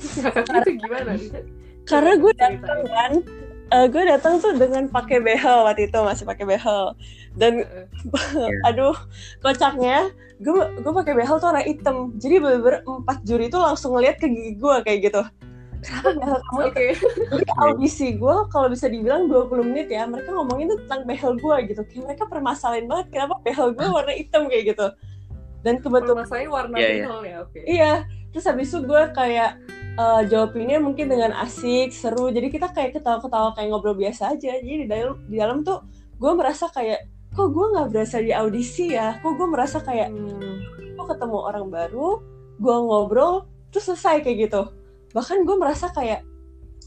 Itu 0.64 0.70
gimana? 0.80 1.12
Karena 1.84 2.12
gue 2.16 2.32
datang 2.38 2.80
kan 2.86 3.12
gue 3.70 4.02
datang 4.02 4.42
tuh 4.42 4.58
dengan 4.58 4.90
pakai 4.90 5.22
behel 5.22 5.62
waktu 5.62 5.86
itu 5.86 5.98
masih 6.02 6.24
pakai 6.26 6.44
behel. 6.46 6.94
Dan 7.38 7.62
Heeh. 7.62 8.50
aduh 8.68 8.96
kocaknya 9.44 10.10
gue 10.40 10.64
gue 10.80 10.92
pakai 10.94 11.14
behel 11.14 11.36
tuh 11.38 11.48
warna 11.52 11.62
hitam. 11.62 12.14
Jadi 12.18 12.42
bener-bener 12.42 12.82
empat 12.86 13.22
juri 13.22 13.46
itu 13.46 13.58
langsung 13.58 13.94
ngeliat 13.94 14.18
ke 14.18 14.26
gigi 14.26 14.58
gue 14.58 14.74
kayak 14.82 14.98
gitu 15.10 15.22
kenapa 15.80 16.08
behel 16.12 16.38
kamu 16.42 16.60
Oke. 16.66 16.86
Jadi 17.30 17.44
audisi 17.58 18.06
gue 18.14 18.36
kalau 18.48 18.68
bisa 18.68 18.86
dibilang 18.86 19.26
20 19.26 19.50
menit 19.64 19.88
ya 19.88 20.04
mereka 20.04 20.30
ngomongin 20.30 20.68
tuh 20.68 20.78
tentang 20.84 21.02
behel 21.04 21.32
gue 21.34 21.56
gitu. 21.66 21.80
Kayak 21.84 22.02
mereka 22.04 22.24
permasalahin 22.26 22.86
banget 22.86 23.06
kenapa 23.10 23.34
behel 23.40 23.68
gue 23.70 23.86
warna 23.86 24.12
hitam 24.12 24.46
kayak 24.46 24.64
gitu. 24.70 24.86
Dan 25.60 25.74
kebetulan 25.78 26.24
Masalahnya 26.24 26.48
warna 26.48 26.76
Iya, 26.76 26.86
iya. 26.86 26.94
behel 27.04 27.20
ya, 27.20 27.36
oke. 27.40 27.60
iya 27.64 27.92
terus 28.30 28.46
habis 28.46 28.70
itu 28.70 28.78
gue 28.80 29.02
kayak 29.10 29.50
eh, 29.92 30.22
jawabinnya 30.24 30.78
mungkin 30.78 31.06
dengan 31.06 31.34
asik 31.36 31.90
seru. 31.90 32.28
Jadi 32.28 32.48
kita 32.48 32.70
kayak 32.70 32.94
ketawa-ketawa 32.94 33.52
kayak 33.52 33.68
ngobrol 33.68 33.92
biasa 33.92 34.32
aja. 34.32 34.56
Jadi 34.56 34.84
di 34.84 34.86
dalam 34.86 35.18
di 35.26 35.36
dalam 35.36 35.60
tuh 35.60 35.82
gue 36.16 36.32
merasa 36.32 36.68
kayak 36.68 37.04
kok 37.30 37.50
gue 37.50 37.66
nggak 37.72 37.88
berasa 37.90 38.16
di 38.18 38.30
audisi 38.30 38.92
ya? 38.92 39.18
Kok 39.18 39.32
gue 39.34 39.48
merasa 39.48 39.78
kayak 39.78 40.08
Hmm. 40.10 40.56
gue 40.94 41.04
ketemu 41.08 41.38
orang 41.40 41.66
baru 41.68 42.20
gue 42.56 42.76
ngobrol 42.76 43.48
terus 43.72 43.88
selesai 43.88 44.20
kayak 44.20 44.36
gitu 44.46 44.62
bahkan 45.10 45.42
gue 45.42 45.56
merasa 45.56 45.88
kayak 45.90 46.22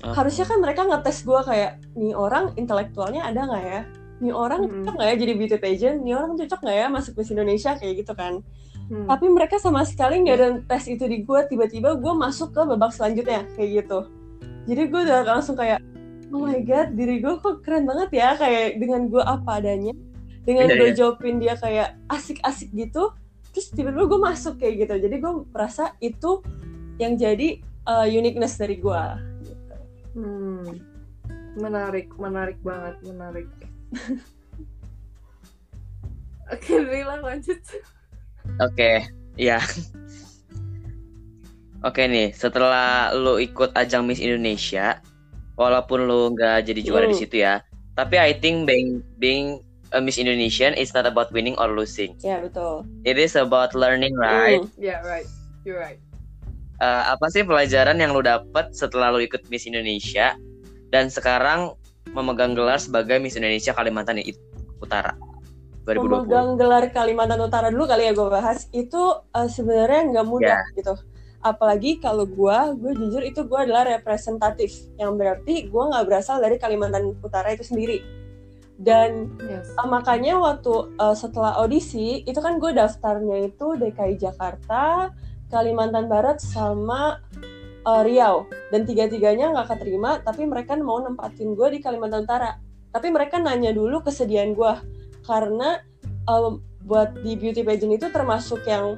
Ah. 0.02 0.12
harusnya 0.12 0.44
kan 0.44 0.58
mereka 0.60 0.84
ngetes 0.84 1.24
gue 1.24 1.40
kayak 1.46 1.80
nih 1.94 2.12
orang 2.12 2.52
intelektualnya 2.56 3.24
ada 3.24 3.46
nggak 3.46 3.64
ya? 3.64 3.82
Nih 4.20 4.34
orang 4.34 4.62
Hmm. 4.66 4.72
cocok 4.84 4.94
nggak 4.96 5.08
ya 5.08 5.16
jadi 5.16 5.34
beauty 5.34 5.58
pageant? 5.58 5.98
Nih 6.02 6.14
orang 6.14 6.32
cocok 6.36 6.60
nggak 6.60 6.78
ya 6.78 6.88
masuk 6.90 7.14
Miss 7.16 7.32
Indonesia? 7.32 7.72
Kayak 7.76 7.94
gitu 8.04 8.14
kan. 8.14 8.34
Hmm. 8.84 9.08
tapi 9.08 9.32
mereka 9.32 9.56
sama 9.58 9.88
sekali 9.88 10.20
nggak 10.20 10.36
ada 10.36 10.48
tes 10.68 10.92
itu 10.92 11.08
di 11.08 11.24
gue 11.24 11.40
tiba-tiba 11.48 11.96
gue 11.96 12.14
masuk 12.14 12.52
ke 12.52 12.62
babak 12.68 12.92
selanjutnya 12.92 13.48
kayak 13.56 13.80
gitu. 13.80 14.12
Jadi 14.68 14.82
gue 14.92 15.02
udah 15.08 15.24
langsung 15.24 15.56
kayak 15.56 15.80
oh 16.30 16.44
my 16.44 16.60
god 16.62 16.92
diri 16.92 17.24
gue 17.24 17.32
kok 17.40 17.64
keren 17.64 17.88
banget 17.88 18.12
ya? 18.12 18.36
Kayak 18.36 18.76
dengan 18.78 19.08
gue 19.08 19.24
apa 19.24 19.64
adanya. 19.64 19.96
Dengan 20.44 20.68
Iya, 20.68 20.76
gue 20.76 20.90
iya. 20.92 20.96
jawabin 21.00 21.36
dia 21.40 21.56
kayak 21.56 21.96
asik-asik 22.12 22.76
gitu. 22.76 23.16
Terus 23.56 23.72
tiba-tiba 23.72 24.04
gue 24.04 24.20
masuk 24.20 24.60
kayak 24.60 24.76
gitu. 24.84 24.94
Jadi 25.00 25.16
gue 25.16 25.32
merasa 25.48 25.96
itu 26.00 26.44
yang 27.00 27.16
jadi 27.16 27.64
uh, 27.86 28.06
uniqueness 28.06 28.56
dari 28.56 28.78
gue 28.78 29.04
Hmm. 30.14 30.78
Menarik, 31.54 32.14
menarik 32.16 32.62
banget, 32.62 33.02
menarik. 33.02 33.50
Oke, 36.54 36.74
Rila 36.78 37.18
lanjut. 37.18 37.58
Oke, 38.62 39.10
ya. 39.34 39.58
Oke 41.82 42.06
nih, 42.06 42.30
setelah 42.30 43.12
lu 43.12 43.42
ikut 43.42 43.74
ajang 43.74 44.06
Miss 44.06 44.22
Indonesia, 44.22 45.02
walaupun 45.58 46.06
lu 46.06 46.32
nggak 46.32 46.64
jadi 46.64 46.82
juara 46.82 47.06
di 47.06 47.18
Hmm. 47.18 47.22
situ 47.26 47.42
ya, 47.42 47.60
tapi 47.94 48.16
I 48.16 48.38
think 48.38 48.64
being 48.64 49.02
being 49.18 49.60
a 49.90 50.00
Miss 50.00 50.16
Indonesian 50.16 50.74
is 50.74 50.94
not 50.94 51.04
about 51.04 51.34
winning 51.34 51.58
or 51.58 51.74
losing. 51.74 52.14
ya 52.22 52.38
betul 52.38 52.86
It 53.02 53.18
is 53.18 53.34
about 53.34 53.74
learning, 53.74 54.14
right? 54.16 54.62
Hmm. 54.62 54.70
Yeah, 54.78 55.02
right. 55.02 55.26
You're 55.66 55.82
right. 55.82 55.98
Eh, 56.84 57.04
apa 57.16 57.32
sih 57.32 57.48
pelajaran 57.48 57.96
yang 57.96 58.12
lu 58.12 58.20
dapat 58.20 58.76
setelah 58.76 59.16
lu 59.16 59.24
ikut 59.24 59.48
Miss 59.48 59.64
Indonesia? 59.64 60.36
Dan 60.92 61.08
sekarang 61.08 61.80
memegang 62.12 62.52
gelar 62.52 62.76
sebagai 62.76 63.24
Miss 63.24 63.40
Indonesia 63.40 63.72
Kalimantan 63.72 64.20
Utara 64.84 65.16
2020? 65.88 66.28
memegang 66.28 66.50
gelar 66.60 66.84
Kalimantan 66.92 67.40
Utara 67.40 67.72
dulu 67.72 67.88
kali 67.88 68.12
ya 68.12 68.12
gue 68.12 68.28
bahas. 68.28 68.68
Itu 68.76 69.24
uh, 69.32 69.48
sebenarnya 69.48 70.12
nggak 70.12 70.28
mudah 70.28 70.60
gitu. 70.76 71.00
Apalagi 71.40 72.04
kalau 72.04 72.28
gue 72.28 72.58
gue 72.76 72.92
jujur 73.00 73.24
itu 73.24 73.48
gue 73.48 73.60
adalah 73.64 73.88
representatif. 73.88 74.76
Yang 75.00 75.12
berarti 75.16 75.56
gue 75.72 75.84
nggak 75.88 76.04
berasal 76.04 76.44
dari 76.44 76.60
Kalimantan 76.60 77.16
Utara 77.24 77.56
itu 77.56 77.64
sendiri. 77.64 78.04
Dan 78.76 79.32
Yes. 79.40 79.72
uh, 79.80 79.88
makanya 79.88 80.36
waktu 80.36 81.00
uh, 81.00 81.16
setelah 81.16 81.56
audisi 81.64 82.28
itu 82.28 82.44
kan 82.44 82.60
gue 82.60 82.76
daftarnya 82.76 83.48
itu 83.48 83.80
DKI 83.80 84.20
Jakarta 84.20 85.16
Kalimantan 85.54 86.10
Barat 86.10 86.42
sama 86.42 87.22
uh, 87.86 88.02
Riau 88.02 88.50
dan 88.74 88.90
tiga-tiganya 88.90 89.54
nggak 89.54 89.78
keterima 89.78 90.18
tapi 90.26 90.50
mereka 90.50 90.74
mau 90.82 90.98
nempatin 90.98 91.54
gue 91.54 91.78
di 91.78 91.80
Kalimantan 91.80 92.26
Utara 92.26 92.58
tapi 92.90 93.14
mereka 93.14 93.38
nanya 93.38 93.70
dulu 93.70 94.02
kesediaan 94.02 94.58
gue 94.58 94.74
karena 95.30 95.78
um, 96.26 96.58
buat 96.84 97.14
di 97.22 97.38
beauty 97.38 97.62
pageant 97.62 97.96
itu 97.96 98.10
termasuk 98.10 98.66
yang 98.66 98.98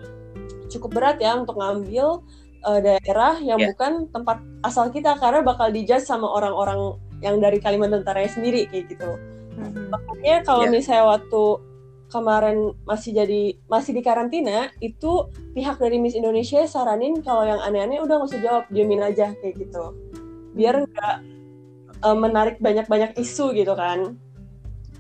cukup 0.71 0.95
berat 0.95 1.17
ya 1.21 1.37
untuk 1.37 1.59
ngambil 1.59 2.25
uh, 2.65 2.79
daerah 2.81 3.37
yang 3.39 3.61
Ya. 3.61 3.69
bukan 3.75 4.09
tempat 4.09 4.41
asal 4.65 4.89
kita 4.89 5.13
karena 5.21 5.45
bakal 5.45 5.69
dijudge 5.69 6.03
sama 6.07 6.25
orang-orang 6.25 6.97
yang 7.21 7.37
dari 7.37 7.61
Kalimantan 7.61 8.01
Utara 8.01 8.25
sendiri 8.25 8.65
kayak 8.67 8.89
gitu. 8.91 9.09
Mhm. 9.55 9.93
Makanya 9.93 10.35
kalau 10.43 10.65
Ya. 10.65 10.71
misalnya 10.73 11.05
waktu 11.15 11.43
kemarin 12.09 12.77
masih 12.85 13.11
jadi 13.17 13.57
masih 13.65 13.97
di 13.97 14.01
karantina 14.05 14.69
itu 14.77 15.29
pihak 15.57 15.81
dari 15.81 15.97
Miss 15.97 16.13
Indonesia 16.13 16.61
saranin 16.69 17.19
kalau 17.25 17.43
yang 17.43 17.61
aneh-aneh 17.61 18.01
udah 18.01 18.21
nggak 18.21 18.29
usah 18.29 18.41
jawab 18.41 18.63
diemin 18.69 19.01
aja 19.01 19.33
kayak 19.41 19.57
gitu. 19.57 19.93
Biar 20.53 20.85
nggak 20.85 21.15
uh, 22.05 22.17
menarik 22.17 22.61
banyak-banyak 22.61 23.17
isu 23.17 23.51
gitu 23.57 23.73
kan. 23.73 24.15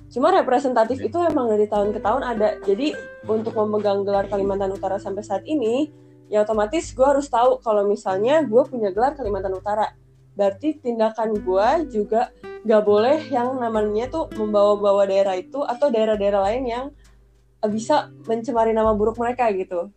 Cuma 0.09 0.31
representatif 0.31 1.03
itu 1.03 1.17
emang 1.19 1.51
dari 1.51 1.67
tahun 1.67 1.91
ke 1.91 1.99
tahun 1.99 2.23
ada. 2.23 2.57
Jadi 2.63 2.95
untuk 3.27 3.51
memegang 3.53 4.07
gelar 4.07 4.31
Kalimantan 4.31 4.71
Utara 4.71 4.95
sampai 4.95 5.21
saat 5.27 5.43
ini 5.43 5.91
ya 6.31 6.41
otomatis 6.41 6.89
gue 6.95 7.05
harus 7.05 7.29
tahu 7.29 7.61
kalau 7.61 7.85
misalnya 7.85 8.41
gue 8.41 8.63
punya 8.65 8.89
gelar 8.95 9.13
Kalimantan 9.13 9.53
Utara. 9.53 9.91
Berarti 10.35 10.79
tindakan 10.79 11.37
gue 11.39 11.67
juga 11.91 12.31
nggak 12.65 12.83
boleh 12.83 13.21
yang 13.29 13.61
namanya 13.61 14.09
tuh 14.09 14.25
membawa-bawa 14.33 15.05
daerah 15.05 15.37
itu 15.37 15.61
atau 15.61 15.87
daerah-daerah 15.87 16.41
lain 16.49 16.63
yang 16.65 16.85
bisa 17.65 18.09
mencemari 18.25 18.73
nama 18.73 18.93
buruk 18.93 19.17
mereka 19.17 19.49
gitu 19.53 19.89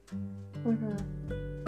Mhm. 0.59 0.97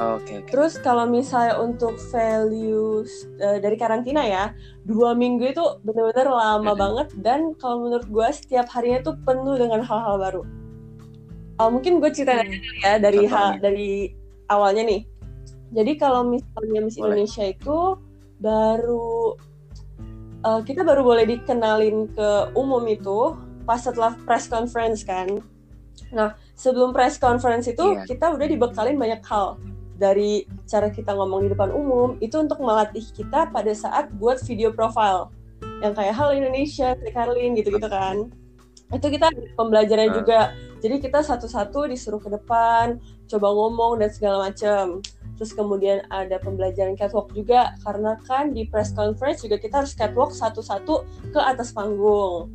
Oke, 0.01 0.41
oke. 0.41 0.49
Terus 0.49 0.81
kalau 0.81 1.05
misalnya 1.05 1.61
untuk 1.61 2.01
values 2.09 3.29
uh, 3.37 3.61
dari 3.61 3.77
karantina 3.77 4.25
ya, 4.25 4.57
dua 4.81 5.13
minggu 5.13 5.53
itu 5.53 5.61
benar-benar 5.85 6.25
lama 6.27 6.73
Mhm. 6.73 6.81
banget 6.81 7.09
dan 7.21 7.41
kalau 7.55 7.85
menurut 7.85 8.09
gue 8.09 8.29
setiap 8.33 8.65
harinya 8.73 9.05
tuh 9.05 9.21
penuh 9.21 9.61
dengan 9.61 9.85
hal-hal 9.85 10.17
baru. 10.17 10.43
Uh, 11.61 11.69
mungkin 11.69 12.01
gue 12.01 12.09
ceritain 12.17 12.49
aja 12.49 12.57
kali 12.57 12.81
ya 12.81 12.95
dari 12.97 13.21
ha- 13.29 13.57
dari 13.61 13.91
awalnya 14.49 14.89
nih. 14.89 15.03
Jadi 15.71 15.93
kalau 16.01 16.25
misalnya 16.25 16.81
Miss 16.81 16.97
Boleh. 16.97 17.05
Indonesia 17.21 17.45
itu 17.45 17.79
baru 18.41 19.37
uh, 20.45 20.61
kita 20.65 20.83
baru 20.83 21.03
boleh 21.05 21.25
dikenalin 21.29 22.11
ke 22.13 22.29
umum 22.55 22.83
itu 22.87 23.37
pas 23.65 23.81
setelah 23.81 24.17
press 24.25 24.49
conference 24.49 25.05
kan. 25.05 25.41
Nah 26.11 26.35
sebelum 26.57 26.91
press 26.91 27.21
conference 27.21 27.69
itu 27.71 27.83
Iya. 27.97 28.05
kita 28.09 28.27
udah 28.35 28.47
dibekalin 28.49 28.97
banyak 28.99 29.23
hal 29.25 29.61
dari 30.01 30.49
cara 30.65 30.89
kita 30.89 31.13
ngomong 31.13 31.45
di 31.45 31.49
depan 31.53 31.71
umum 31.71 32.17
itu 32.25 32.41
untuk 32.41 32.57
melatih 32.65 33.05
kita 33.13 33.53
pada 33.53 33.73
saat 33.77 34.09
buat 34.17 34.41
video 34.49 34.73
profile 34.73 35.29
yang 35.85 35.93
kayak 35.93 36.17
hal 36.17 36.33
Indonesia, 36.33 36.97
Karlin 37.13 37.53
gitu-gitu 37.57 37.89
kan. 37.89 38.29
Itu 38.91 39.07
kita 39.13 39.29
pembelajaran 39.57 40.09
Ah. 40.13 40.15
juga. 40.17 40.41
Jadi 40.81 41.05
kita 41.05 41.21
satu-satu 41.21 41.85
disuruh 41.85 42.17
ke 42.21 42.33
depan, 42.33 42.97
coba 43.29 43.49
ngomong 43.53 44.01
dan 44.01 44.09
segala 44.09 44.49
macam. 44.49 45.05
Terus 45.41 45.57
kemudian 45.57 46.05
ada 46.13 46.37
pembelajaran 46.37 47.01
catwalk 47.01 47.33
juga 47.33 47.73
karena 47.81 48.21
kan 48.29 48.53
di 48.53 48.69
press 48.69 48.93
conference 48.93 49.41
juga 49.41 49.57
kita 49.57 49.81
harus 49.81 49.97
catwalk 49.97 50.37
satu-satu 50.37 51.01
ke 51.33 51.41
atas 51.41 51.73
panggung. 51.73 52.53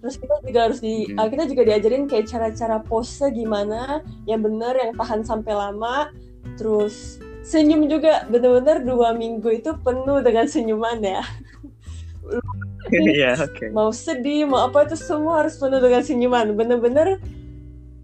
Terus 0.00 0.16
kita 0.16 0.40
juga 0.40 0.60
harus 0.68 0.80
di 0.80 1.04
Mhm. 1.12 1.20
uh, 1.20 1.28
kita 1.28 1.44
juga 1.44 1.62
diajarin 1.68 2.08
kayak 2.08 2.24
cara-cara 2.24 2.80
pose 2.80 3.28
gimana 3.28 4.00
yang 4.24 4.40
benar 4.40 4.72
yang 4.72 4.96
tahan 4.96 5.20
sampai 5.20 5.52
lama. 5.52 6.08
Terus 6.56 7.20
senyum 7.44 7.92
juga 7.92 8.24
bener-bener 8.32 8.80
dua 8.88 9.12
minggu 9.12 9.60
itu 9.60 9.76
penuh 9.84 10.24
dengan 10.24 10.48
senyuman 10.48 11.04
ya. 11.04 11.20
Iya, 12.92 13.40
oke. 13.40 13.72
Mau 13.72 13.88
sedih, 13.96 14.44
mau 14.44 14.68
apa 14.68 14.84
itu 14.84 14.96
semua 15.00 15.40
harus 15.40 15.56
penuh 15.56 15.80
dengan 15.80 16.04
senyuman. 16.04 16.52
Bener-bener 16.52 17.16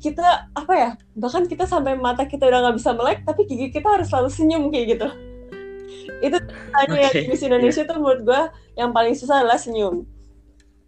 kita 0.00 0.50
apa 0.56 0.72
ya? 0.72 0.90
Bahkan 1.14 1.46
kita 1.46 1.68
sampai 1.68 1.94
mata 2.00 2.24
kita 2.24 2.48
udah 2.48 2.64
nggak 2.64 2.76
bisa 2.80 2.90
melek, 2.96 3.22
tapi 3.28 3.44
gigi 3.44 3.68
kita 3.68 4.00
harus 4.00 4.08
selalu 4.08 4.32
senyum 4.32 4.62
kayak 4.72 4.86
gitu. 4.96 5.08
Itu 6.24 6.36
hanya 6.80 6.98
yang 7.06 7.12
Oke, 7.12 7.20
di 7.20 7.28
Miss 7.28 7.44
Indonesia 7.44 7.82
tuh 7.84 7.96
menurut 8.00 8.22
gue 8.24 8.42
yang 8.80 8.90
paling 8.96 9.12
susah 9.12 9.44
adalah 9.44 9.60
senyum. 9.60 10.08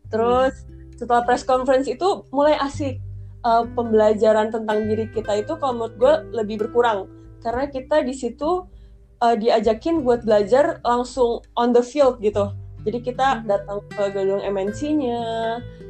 Terus 0.09 0.65
setelah 0.97 1.23
press 1.29 1.45
conference 1.45 1.87
itu 1.87 2.25
mulai 2.33 2.57
asik 2.57 2.99
Uh, 3.43 3.67
pembelajaran 3.75 4.55
tentang 4.55 4.87
diri 4.87 5.11
kita 5.11 5.43
itu 5.43 5.59
kalau 5.59 5.75
menurut 5.75 5.99
gue 5.99 6.15
lebih 6.31 6.63
berkurang 6.63 7.11
karena 7.43 7.67
kita 7.67 8.07
di 8.07 8.15
situ 8.15 8.71
uh, 9.19 9.35
diajakin 9.35 10.07
buat 10.07 10.23
belajar 10.23 10.79
langsung 10.87 11.43
on 11.59 11.75
the 11.75 11.83
field 11.83 12.23
gitu. 12.23 12.55
Jadi 12.83 12.99
kita 12.99 13.27
Hmm. 13.39 13.47
datang 13.47 13.79
ke 13.87 14.03
gedung 14.11 14.43
MNC-nya, 14.43 15.23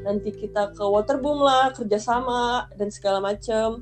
nanti 0.05 0.29
kita 0.29 0.77
ke 0.77 0.85
Waterboom 0.85 1.41
lah, 1.41 1.73
kerjasama 1.73 2.69
dan 2.77 2.93
segala 2.93 3.25
macem. 3.25 3.81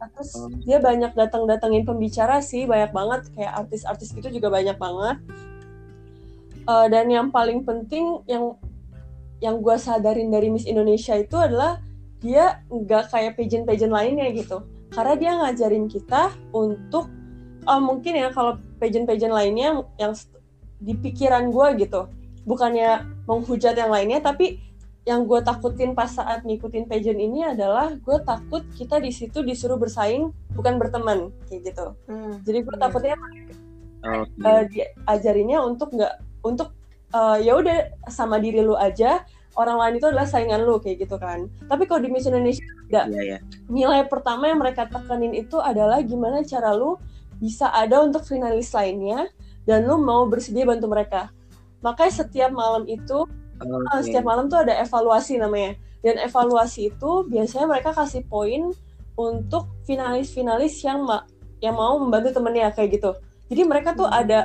Nah, 0.00 0.08
terus 0.12 0.32
Oh. 0.36 0.48
dia 0.64 0.80
banyak 0.80 1.12
datang-datangin 1.12 1.84
pembicara 1.84 2.40
sih, 2.40 2.64
banyak 2.68 2.92
banget 2.92 3.20
kayak 3.36 3.64
artis-artis 3.64 4.12
gitu 4.12 4.28
juga 4.28 4.48
banyak 4.52 4.76
banget. 4.76 5.16
Uh, 6.68 6.86
dan 6.92 7.08
yang 7.08 7.32
paling 7.32 7.64
penting 7.64 8.20
yang 8.28 8.54
yang 9.40 9.64
gue 9.64 9.76
sadarin 9.80 10.28
dari 10.28 10.52
Miss 10.52 10.68
Indonesia 10.68 11.16
itu 11.16 11.32
adalah 11.32 11.80
dia 12.20 12.60
nggak 12.68 13.08
kayak 13.08 13.32
pageant-pageant 13.40 13.92
lainnya 13.92 14.28
gitu. 14.36 14.60
Karena 14.92 15.14
dia 15.16 15.32
ngajarin 15.40 15.88
kita 15.88 16.36
untuk 16.52 17.08
oh, 17.64 17.80
mungkin 17.80 18.20
ya 18.20 18.28
kalau 18.32 18.60
pageant-pageant 18.76 19.32
lainnya 19.32 19.80
yang 19.96 20.12
di 20.80 20.92
pikiran 20.96 21.48
gue 21.48 21.88
gitu 21.88 22.08
bukannya 22.44 23.04
menghujat 23.24 23.76
yang 23.76 23.92
lainnya 23.92 24.20
tapi 24.20 24.58
yang 25.08 25.24
gue 25.24 25.40
takutin 25.40 25.96
pas 25.96 26.12
saat 26.12 26.44
ngikutin 26.44 26.84
pageant 26.84 27.16
ini 27.16 27.40
adalah 27.42 27.96
gue 27.96 28.16
takut 28.20 28.62
kita 28.76 29.00
di 29.00 29.08
situ 29.10 29.40
disuruh 29.40 29.80
bersaing 29.80 30.28
bukan 30.52 30.76
berteman 30.76 31.32
kayak 31.48 31.72
gitu 31.72 31.86
Hmm. 32.04 32.36
jadi 32.44 32.58
gue 32.62 32.74
Iya. 32.76 32.80
takutnya 32.80 33.16
Oh, 34.00 34.24
uh, 34.24 34.64
diajarinnya 34.64 35.60
untuk 35.60 35.92
nggak 35.92 36.24
untuk 36.40 36.72
uh, 37.12 37.36
ya 37.36 37.52
udah 37.52 37.92
sama 38.08 38.40
diri 38.40 38.64
lu 38.64 38.72
aja 38.72 39.20
orang 39.60 39.76
lain 39.76 39.94
itu 40.00 40.08
adalah 40.08 40.24
saingan 40.24 40.64
lu 40.64 40.80
kayak 40.80 41.04
gitu 41.04 41.20
kan 41.20 41.52
tapi 41.68 41.84
kalau 41.84 42.00
di 42.00 42.08
Miss 42.08 42.24
Indonesia 42.24 42.64
iya 42.88 43.04
ya. 43.04 43.38
nilai 43.68 44.08
pertama 44.08 44.48
yang 44.48 44.56
mereka 44.56 44.88
tekanin 44.88 45.36
itu 45.36 45.60
adalah 45.60 46.00
gimana 46.00 46.40
cara 46.40 46.72
lu 46.72 46.96
bisa 47.36 47.68
ada 47.68 48.00
untuk 48.00 48.24
finalis 48.24 48.72
lainnya 48.72 49.28
dan 49.68 49.84
lu 49.84 50.00
mau 50.00 50.24
bersedia 50.24 50.64
bantu 50.64 50.88
mereka 50.88 51.28
makanya 51.80 52.12
setiap 52.24 52.50
malam 52.52 52.84
itu 52.88 53.24
uh, 53.60 53.96
Oke. 53.96 54.08
setiap 54.08 54.24
malam 54.24 54.48
tuh 54.48 54.64
ada 54.64 54.76
evaluasi 54.80 55.40
namanya 55.40 55.76
dan 56.00 56.16
evaluasi 56.20 56.92
itu 56.92 57.10
biasanya 57.28 57.66
mereka 57.68 57.92
kasih 57.92 58.24
poin 58.24 58.72
untuk 59.16 59.68
finalis-finalis 59.84 60.80
yang 60.80 61.04
ma- 61.04 61.28
yang 61.60 61.76
mau 61.76 62.00
membantu 62.00 62.32
temennya 62.40 62.72
kayak 62.72 63.00
gitu 63.00 63.12
jadi 63.52 63.62
mereka 63.68 63.92
tuh 63.92 64.08
Hmm. 64.08 64.20
ada 64.24 64.40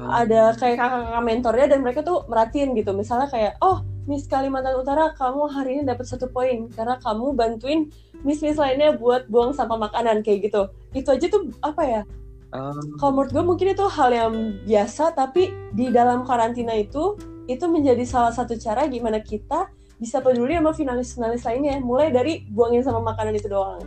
Oh, 0.00 0.08
ada 0.08 0.56
kayak 0.56 0.80
kakak-kakak 0.80 1.24
mentornya 1.28 1.66
dan 1.68 1.78
mereka 1.84 2.00
tuh 2.00 2.24
merhatiin 2.24 2.72
gitu 2.72 2.96
misalnya 2.96 3.28
kayak 3.28 3.60
oh 3.60 3.84
Miss 4.08 4.24
Kalimantan 4.24 4.80
Utara 4.80 5.12
kamu 5.12 5.44
hari 5.52 5.76
ini 5.76 5.82
dapat 5.84 6.08
satu 6.08 6.24
poin 6.32 6.72
karena 6.72 6.96
kamu 7.04 7.36
bantuin 7.36 7.92
Miss 8.24 8.40
Miss 8.40 8.56
lainnya 8.56 8.96
buat 8.96 9.28
buang 9.28 9.52
sampah 9.52 9.76
makanan 9.76 10.24
kayak 10.24 10.48
gitu 10.48 10.72
itu 10.96 11.04
aja 11.04 11.26
tuh 11.28 11.52
apa 11.60 11.82
ya 11.84 12.00
oh, 12.54 12.74
kalau 12.98 13.12
menurut 13.14 13.30
gue 13.32 13.44
mungkin 13.44 13.66
itu 13.74 13.84
hal 13.86 14.10
yang 14.10 14.34
biasa 14.66 15.14
tapi 15.14 15.50
di 15.74 15.90
dalam 15.90 16.22
karantina 16.26 16.74
itu 16.76 17.16
itu 17.50 17.64
menjadi 17.66 18.02
salah 18.06 18.30
satu 18.30 18.54
cara 18.58 18.86
gimana 18.86 19.18
kita 19.22 19.70
bisa 20.00 20.22
peduli 20.24 20.56
sama 20.56 20.72
finalis-finalis 20.72 21.42
lainnya 21.44 21.76
mulai 21.82 22.08
dari 22.08 22.46
buangin 22.48 22.80
sama 22.86 23.04
makanan 23.04 23.36
itu 23.36 23.48
doang 23.50 23.82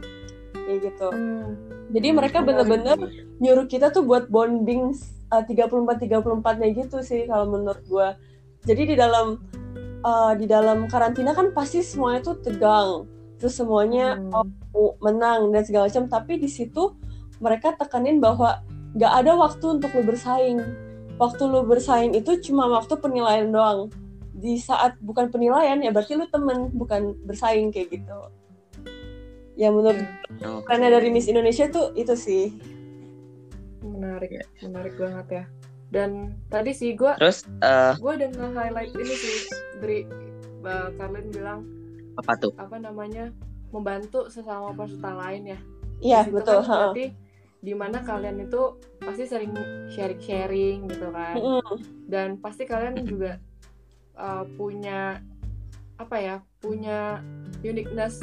kayak 0.53 0.79
gitu 0.91 1.08
Hmm. 1.12 1.58
jadi 1.91 2.08
mereka 2.15 2.39
Menarik. 2.39 2.48
bener-bener 2.67 2.98
nyuruh 3.43 3.65
kita 3.67 3.91
tuh 3.91 4.08
buat 4.08 4.32
bonding 4.32 4.96
uh, 5.34 5.43
34 5.43 6.05
34 6.05 6.62
nya 6.62 6.67
gitu 6.77 6.98
sih 7.01 7.25
kalau 7.25 7.50
menurut 7.50 7.82
gua. 7.89 8.13
Jadi 8.63 8.93
di 8.93 8.96
dalam 8.96 9.41
uh, 10.05 10.34
di 10.38 10.46
dalam 10.46 10.86
karantina 10.88 11.34
kan 11.34 11.51
pasti 11.51 11.82
semuanya 11.82 12.22
tuh 12.32 12.38
tegang. 12.39 13.10
Terus 13.41 13.58
semuanya 13.60 14.22
Hmm. 14.22 14.53
menang 15.03 15.51
dan 15.51 15.62
segala 15.67 15.91
macam, 15.91 16.08
tapi 16.08 16.39
di 16.39 16.48
situ 16.48 16.96
mereka 17.43 17.75
tekanin 17.75 18.23
bahwa 18.23 18.63
nggak 18.95 19.13
ada 19.19 19.35
waktu 19.35 19.65
untuk 19.75 19.91
lu 19.91 20.07
bersaing. 20.07 20.63
Waktu 21.19 21.43
lu 21.45 21.67
bersaing 21.67 22.15
itu 22.15 22.39
cuma 22.50 22.71
waktu 22.71 22.95
penilaian 22.95 23.51
doang. 23.51 23.91
Di 24.33 24.55
saat 24.57 24.95
bukan 25.03 25.27
penilaian 25.29 25.83
ya 25.83 25.91
berarti 25.91 26.15
lu 26.15 26.25
temen 26.31 26.71
bukan 26.71 27.13
bersaing 27.27 27.69
kayak 27.69 27.91
gitu. 27.91 28.17
Ya 29.53 29.69
menurut 29.69 30.00
oke. 30.41 30.65
karena 30.65 30.89
dari 30.89 31.12
Miss 31.12 31.27
Indonesia 31.27 31.67
tuh 31.67 31.91
itu 31.93 32.15
sih. 32.15 32.55
menarik 33.83 34.31
Iya. 34.31 34.45
menarik 34.63 34.95
banget 34.95 35.27
ya 35.27 35.43
dan 35.91 36.33
tadi 36.47 36.71
sih 36.71 36.95
gue 36.95 37.13
Terus 37.19 37.43
eh, 37.62 37.93
gue 38.00 38.12
udah 38.15 38.29
nge-highlight 38.31 38.93
ini 38.95 39.13
sih 39.13 39.35
dari 39.77 40.00
Mbak 40.63 40.85
Karlin 40.97 41.27
bilang 41.29 41.59
apa 42.15 42.33
tuh? 42.39 42.55
apa 42.55 42.79
namanya 42.79 43.29
membantu 43.69 44.31
sesama 44.31 44.71
peserta 44.71 45.12
lain 45.13 45.51
ya 45.51 45.59
Iya 46.00 46.19
situ 46.25 46.33
betul. 46.33 46.59
kan 46.63 46.95
berarti 46.95 47.05
di 47.63 47.72
mana 47.72 48.03
kalian 48.03 48.43
itu 48.43 48.75
pasti 49.00 49.24
sering 49.24 49.55
sharing-sharing 49.88 50.91
gitu 50.91 51.08
kan. 51.10 51.39
Dan 52.05 52.36
pasti 52.43 52.67
kalian 52.67 53.00
juga 53.08 53.39
uh, 54.19 54.43
punya 54.60 55.23
apa 55.95 56.15
ya 56.19 56.36
punya 56.60 57.23
uniqueness 57.63 58.19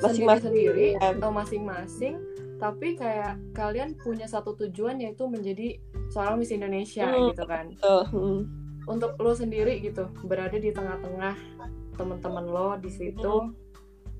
sendiri-sendiri 0.00 0.96
ya. 0.96 1.12
atau 1.12 1.28
masing-masing. 1.28 2.16
Tapi 2.56 2.96
kayak 2.96 3.36
kalian 3.52 3.92
punya 4.00 4.24
satu 4.24 4.56
tujuan 4.56 4.96
yaitu 4.96 5.28
menjadi 5.28 5.76
seorang 6.08 6.40
Miss 6.40 6.48
Indonesia 6.48 7.04
Hmm. 7.06 7.28
gitu 7.30 7.44
kan. 7.44 7.66
Mm. 8.12 8.40
untuk 8.86 9.18
lo 9.18 9.34
sendiri 9.34 9.82
gitu 9.82 10.06
berada 10.22 10.54
di 10.54 10.70
tengah-tengah 10.70 11.34
teman-teman 11.98 12.46
lo 12.46 12.78
di 12.78 12.86
situ 12.86 13.50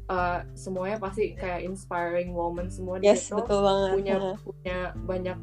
uh, 0.09 0.43
semuanya 0.55 0.97
pasti 0.99 1.35
kayak 1.35 1.65
inspiring 1.65 2.33
woman 2.33 2.67
semua 2.69 2.99
di 2.99 3.07
Yes 3.07 3.29
situ 3.29 3.37
betul 3.39 3.61
banget. 3.63 3.91
punya 3.95 4.17
punya 4.43 4.79
banyak 5.07 5.39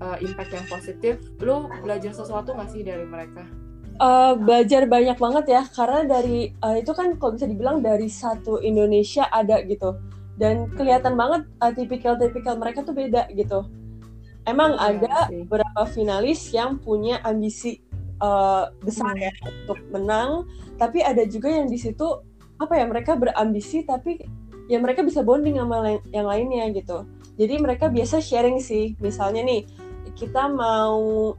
uh, 0.00 0.16
impact 0.20 0.50
yang 0.52 0.66
positif 0.68 1.14
lo 1.40 1.68
belajar 1.82 2.12
sesuatu 2.12 2.52
nggak 2.54 2.70
sih 2.70 2.82
dari 2.82 3.04
mereka 3.04 3.44
Eh, 3.92 4.32
belajar 4.40 4.88
banyak 4.88 5.20
banget 5.20 5.44
ya 5.52 5.62
karena 5.68 6.02
dari 6.08 6.50
eh, 6.50 6.76
itu 6.80 6.90
kan 6.90 7.14
kalau 7.20 7.36
bisa 7.36 7.46
dibilang 7.46 7.84
dari 7.84 8.08
satu 8.08 8.58
Indonesia 8.58 9.28
ada 9.30 9.60
gitu 9.62 9.94
dan 10.40 10.72
kelihatan 10.74 11.14
banget 11.14 11.44
eh, 11.60 11.72
tipikal-tipikal 11.76 12.56
mereka 12.56 12.82
tuh 12.82 12.96
beda 12.96 13.28
gitu. 13.36 13.68
Emang 14.42 14.74
Iya 14.74 14.98
ada 14.98 15.14
sih. 15.28 15.46
beberapa 15.46 15.86
finalis 15.86 16.50
yang 16.50 16.80
punya 16.80 17.20
ambisi 17.22 17.78
eh, 18.18 18.64
besar 18.82 19.12
Hmm. 19.12 19.22
ya 19.22 19.32
untuk 19.60 19.78
menang, 19.92 20.48
tapi 20.80 21.04
ada 21.04 21.22
juga 21.28 21.52
yang 21.52 21.68
di 21.68 21.78
situ 21.78 22.26
apa 22.62 22.78
ya 22.78 22.84
mereka 22.86 23.18
berambisi 23.18 23.82
tapi 23.82 24.22
ya 24.70 24.78
mereka 24.78 25.02
bisa 25.02 25.20
bonding 25.20 25.58
sama 25.58 25.98
yang 26.14 26.26
lainnya 26.26 26.70
gitu. 26.72 27.04
Jadi 27.36 27.58
mereka 27.58 27.88
biasa 27.88 28.20
sharing 28.20 28.60
sih, 28.60 28.94
misalnya 29.00 29.42
nih 29.42 29.66
kita 30.14 30.52
mau 30.52 31.32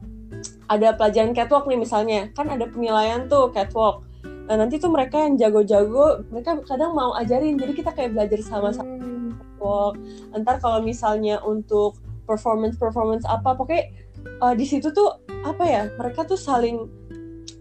ada 0.68 0.98
pelajaran 0.98 1.38
catwalk 1.38 1.70
nih 1.70 1.80
misalnya, 1.80 2.20
kan 2.34 2.50
ada 2.50 2.66
penilaian 2.66 3.30
tuh 3.30 3.54
catwalk. 3.54 4.02
Nah 4.50 4.60
nanti 4.60 4.82
tuh 4.82 4.92
mereka 4.92 5.24
yang 5.24 5.38
jago-jago, 5.40 6.26
mereka 6.34 6.60
kadang 6.66 6.98
mau 6.98 7.16
ajarin, 7.16 7.56
jadi 7.56 7.72
kita 7.78 7.92
kayak 7.94 8.12
belajar 8.18 8.40
sama-sama 8.42 8.90
Hmm. 9.00 9.32
catwalk. 9.38 9.96
Ntar 10.36 10.60
kalau 10.60 10.84
misalnya 10.84 11.40
untuk 11.46 11.96
performance 12.26 12.76
performance 12.76 13.24
apa, 13.30 13.56
pokoknya 13.56 13.94
uh, 14.42 14.54
di 14.58 14.66
situ 14.68 14.92
tuh 14.92 15.22
apa 15.46 15.64
ya, 15.64 15.84
mereka 15.96 16.26
tuh 16.28 16.40
saling 16.40 16.90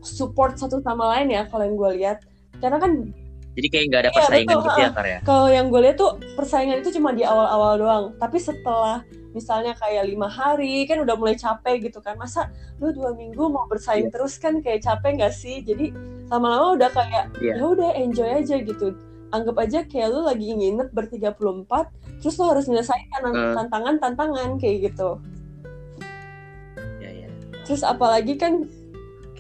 support 0.03 0.59
satu 0.59 0.83
sama 0.83 1.15
lain 1.15 1.31
ya 1.31 1.47
kalau 1.47 1.69
yang 1.69 1.77
gue 1.79 1.91
lihat. 2.03 2.19
Karena 2.59 2.81
kan 2.83 3.13
Jadi 3.53 3.67
kayak 3.69 3.85
nggak 3.87 4.01
ada 4.01 4.09
Iya, 4.09 4.17
persaingan 4.17 4.49
betul, 4.49 4.65
gitu 4.65 4.79
ya, 4.79 4.89
ha. 4.89 4.95
Kar 4.95 5.07
ya? 5.07 5.19
kalau 5.23 5.49
yang 5.49 5.67
gue 5.69 5.81
lihat 5.81 5.97
tuh 5.97 6.11
persaingan 6.33 6.77
itu 6.81 6.91
cuma 6.97 7.13
di 7.13 7.21
awal-awal 7.23 7.73
doang. 7.77 8.05
Tapi 8.17 8.39
setelah 8.39 9.05
misalnya 9.33 9.73
kayak 9.75 10.05
lima 10.07 10.25
hari 10.25 10.85
kan 10.85 11.01
udah 11.01 11.15
mulai 11.15 11.37
capek 11.37 11.85
gitu 11.85 12.01
kan. 12.01 12.17
Masa 12.17 12.49
lu 12.79 12.91
dua 12.91 13.13
minggu 13.13 13.45
mau 13.47 13.65
bersaing 13.67 14.09
Iya. 14.09 14.13
terus 14.13 14.37
kan 14.37 14.59
kayak 14.59 14.81
capek 14.81 15.21
nggak 15.21 15.33
sih? 15.33 15.61
Jadi 15.61 15.93
lama-lama 16.29 16.77
udah 16.77 16.91
kayak 16.91 17.25
Iya. 17.39 17.61
ya 17.61 17.65
udah 17.67 17.91
enjoy 17.95 18.31
aja 18.31 18.57
gitu. 18.57 18.97
Anggap 19.29 19.57
aja 19.59 19.79
kayak 19.83 20.09
lu 20.09 20.21
lagi 20.23 20.49
nginep 20.49 20.89
ber 20.91 21.05
34 21.07 21.89
terus 22.21 22.37
lu 22.37 22.45
harus 22.47 22.65
nyelesain 22.65 23.05
tantan- 23.11 23.33
Eh. 23.35 23.53
tantangan-tantangan 23.55 24.49
kayak 24.57 24.89
gitu. 24.89 25.21
Ya, 27.01 27.11
ya. 27.11 27.29
Terus 27.65 27.83
apalagi 27.83 28.37
kan 28.37 28.65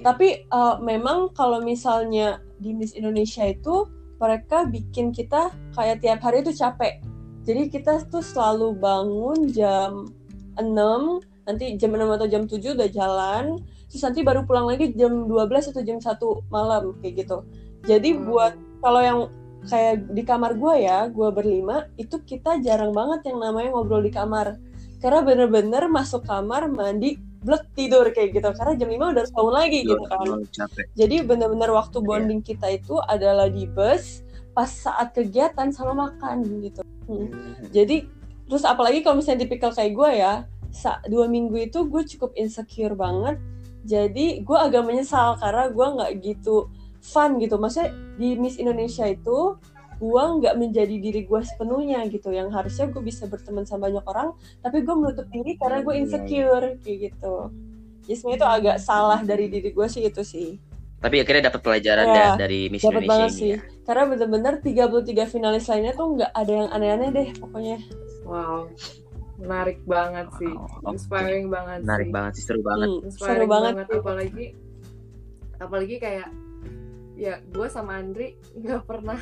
tapi 0.00 0.44
eh, 0.44 0.76
memang 0.80 1.30
kalau 1.30 1.60
misalnya 1.60 2.42
di 2.56 2.72
Miss 2.72 2.92
Indonesia 2.92 3.42
itu 3.42 3.86
mereka 4.22 4.62
bikin 4.70 5.10
kita 5.10 5.50
kayak 5.74 5.98
tiap 5.98 6.22
hari 6.22 6.46
itu 6.46 6.54
capek. 6.54 7.02
Jadi 7.42 7.74
kita 7.74 8.06
tuh 8.06 8.22
selalu 8.22 8.78
bangun 8.78 9.50
jam 9.50 10.06
6, 10.62 11.18
nanti 11.42 11.74
jam 11.74 11.90
6 11.90 12.06
atau 12.06 12.26
jam 12.30 12.46
7 12.46 12.78
udah 12.78 12.86
jalan, 12.86 13.58
terus 13.90 14.02
nanti 14.06 14.22
baru 14.22 14.46
pulang 14.46 14.70
lagi 14.70 14.94
jam 14.94 15.26
12 15.26 15.74
atau 15.74 15.82
jam 15.82 15.98
1 15.98 16.46
malam 16.54 16.94
kayak 17.02 17.26
gitu. 17.26 17.42
Jadi 17.82 18.14
Hmm. 18.14 18.30
buat 18.30 18.54
kalau 18.78 19.02
yang 19.02 19.18
kayak 19.66 20.14
di 20.14 20.22
kamar 20.22 20.54
gue 20.54 20.74
ya, 20.86 21.10
gue 21.10 21.28
berlima, 21.34 21.90
itu 21.98 22.22
kita 22.22 22.62
jarang 22.62 22.94
banget 22.94 23.26
yang 23.26 23.42
namanya 23.42 23.74
ngobrol 23.74 24.02
di 24.06 24.14
kamar. 24.14 24.54
Karena 25.02 25.18
bener-bener 25.26 25.90
masuk 25.90 26.22
kamar, 26.22 26.70
mandi, 26.70 27.18
blek 27.42 27.66
tidur 27.74 28.06
kayak 28.14 28.38
gitu. 28.38 28.48
Karena 28.54 28.72
jam 28.78 28.88
5 28.88 29.12
udah 29.12 29.20
harus 29.26 29.34
bangun 29.34 29.54
lagi 29.54 29.78
gitu 29.82 30.04
kan. 30.06 30.26
Capek. 30.48 30.86
Jadi 30.94 31.16
bener-bener 31.26 31.70
waktu 31.74 31.98
Iya. 31.98 32.06
bonding 32.06 32.40
kita 32.42 32.66
itu 32.70 32.94
adalah 33.02 33.50
di 33.50 33.66
bus, 33.66 34.22
pas 34.54 34.70
saat 34.70 35.12
kegiatan 35.12 35.68
sama 35.74 36.08
makan 36.08 36.42
gitu. 36.62 36.80
Hmm. 37.10 37.28
Jadi 37.74 38.06
terus 38.46 38.62
apalagi 38.62 39.02
kalau 39.02 39.18
misalnya 39.18 39.44
tipikal 39.44 39.74
kayak 39.74 39.92
gue 39.92 40.10
ya, 40.22 40.34
dua 41.10 41.26
minggu 41.28 41.68
itu 41.68 41.84
gue 41.84 42.02
cukup 42.16 42.30
insecure 42.38 42.94
banget. 42.94 43.36
Jadi 43.82 44.46
gue 44.46 44.58
agak 44.58 44.86
menyesal 44.86 45.34
karena 45.42 45.66
gue 45.68 45.86
nggak 45.98 46.12
gitu 46.22 46.70
fun 47.02 47.42
gitu. 47.42 47.58
Maksudnya 47.58 47.90
di 48.14 48.38
Miss 48.38 48.62
Indonesia 48.62 49.04
itu 49.10 49.58
gue 50.02 50.22
nggak 50.42 50.54
menjadi 50.58 50.96
diri 50.98 51.22
gue 51.22 51.40
sepenuhnya 51.46 52.02
gitu. 52.10 52.34
Yang 52.34 52.50
harusnya 52.50 52.90
gue 52.90 53.02
bisa 53.06 53.30
berteman 53.30 53.62
sama 53.62 53.86
banyak 53.86 54.02
orang, 54.02 54.34
tapi 54.58 54.82
gue 54.82 54.94
menutup 54.98 55.26
diri 55.30 55.54
karena 55.54 55.78
gue 55.78 55.94
Iya, 55.94 55.94
iya. 55.94 56.02
insecure 56.02 56.66
kayak 56.82 56.98
gitu. 57.06 57.34
Jadi 58.02 58.14
sebenarnya 58.18 58.38
itu 58.42 58.48
agak 58.50 58.76
salah 58.82 59.20
dari 59.22 59.46
diri 59.46 59.70
gue 59.70 59.86
sih 59.86 60.02
itu 60.02 60.22
sih. 60.26 60.58
Tapi 60.98 61.18
akhirnya 61.18 61.50
dapat 61.50 61.62
pelajaran 61.62 62.06
ya 62.14 62.28
dari 62.34 62.66
Miss 62.66 62.82
Dapat 62.82 63.02
Indonesia 63.02 63.10
banget 63.10 63.30
ini 63.30 63.38
sih. 63.38 63.50
ya. 63.54 63.58
Karena 63.82 64.02
bener-bener 64.10 64.54
33 64.58 65.26
finalis 65.26 65.64
lainnya 65.66 65.92
tuh 65.94 66.06
nggak 66.14 66.32
ada 66.34 66.52
yang 66.52 66.68
aneh-aneh 66.70 67.08
deh 67.10 67.28
pokoknya. 67.38 67.78
wow 68.22 68.66
menarik 69.34 69.82
banget 69.82 70.30
sih 70.38 70.46
oke. 70.46 70.94
inspiring 70.94 71.50
banget 71.50 71.82
Menarik 71.82 72.06
sih 72.06 72.14
banget 72.14 72.32
sih, 72.38 72.44
seru 72.46 72.60
banget. 72.62 72.86
Hmm, 72.86 73.06
inspiring 73.10 73.34
seru 73.34 73.46
banget, 73.50 73.72
banget, 73.74 73.86
sih. 73.90 73.98
apalagi 73.98 74.44
apalagi 75.58 75.96
kayak 75.98 76.28
ya 77.18 77.34
gue 77.42 77.66
sama 77.66 77.98
Andri 77.98 78.38
nggak 78.54 78.82
pernah 78.86 79.18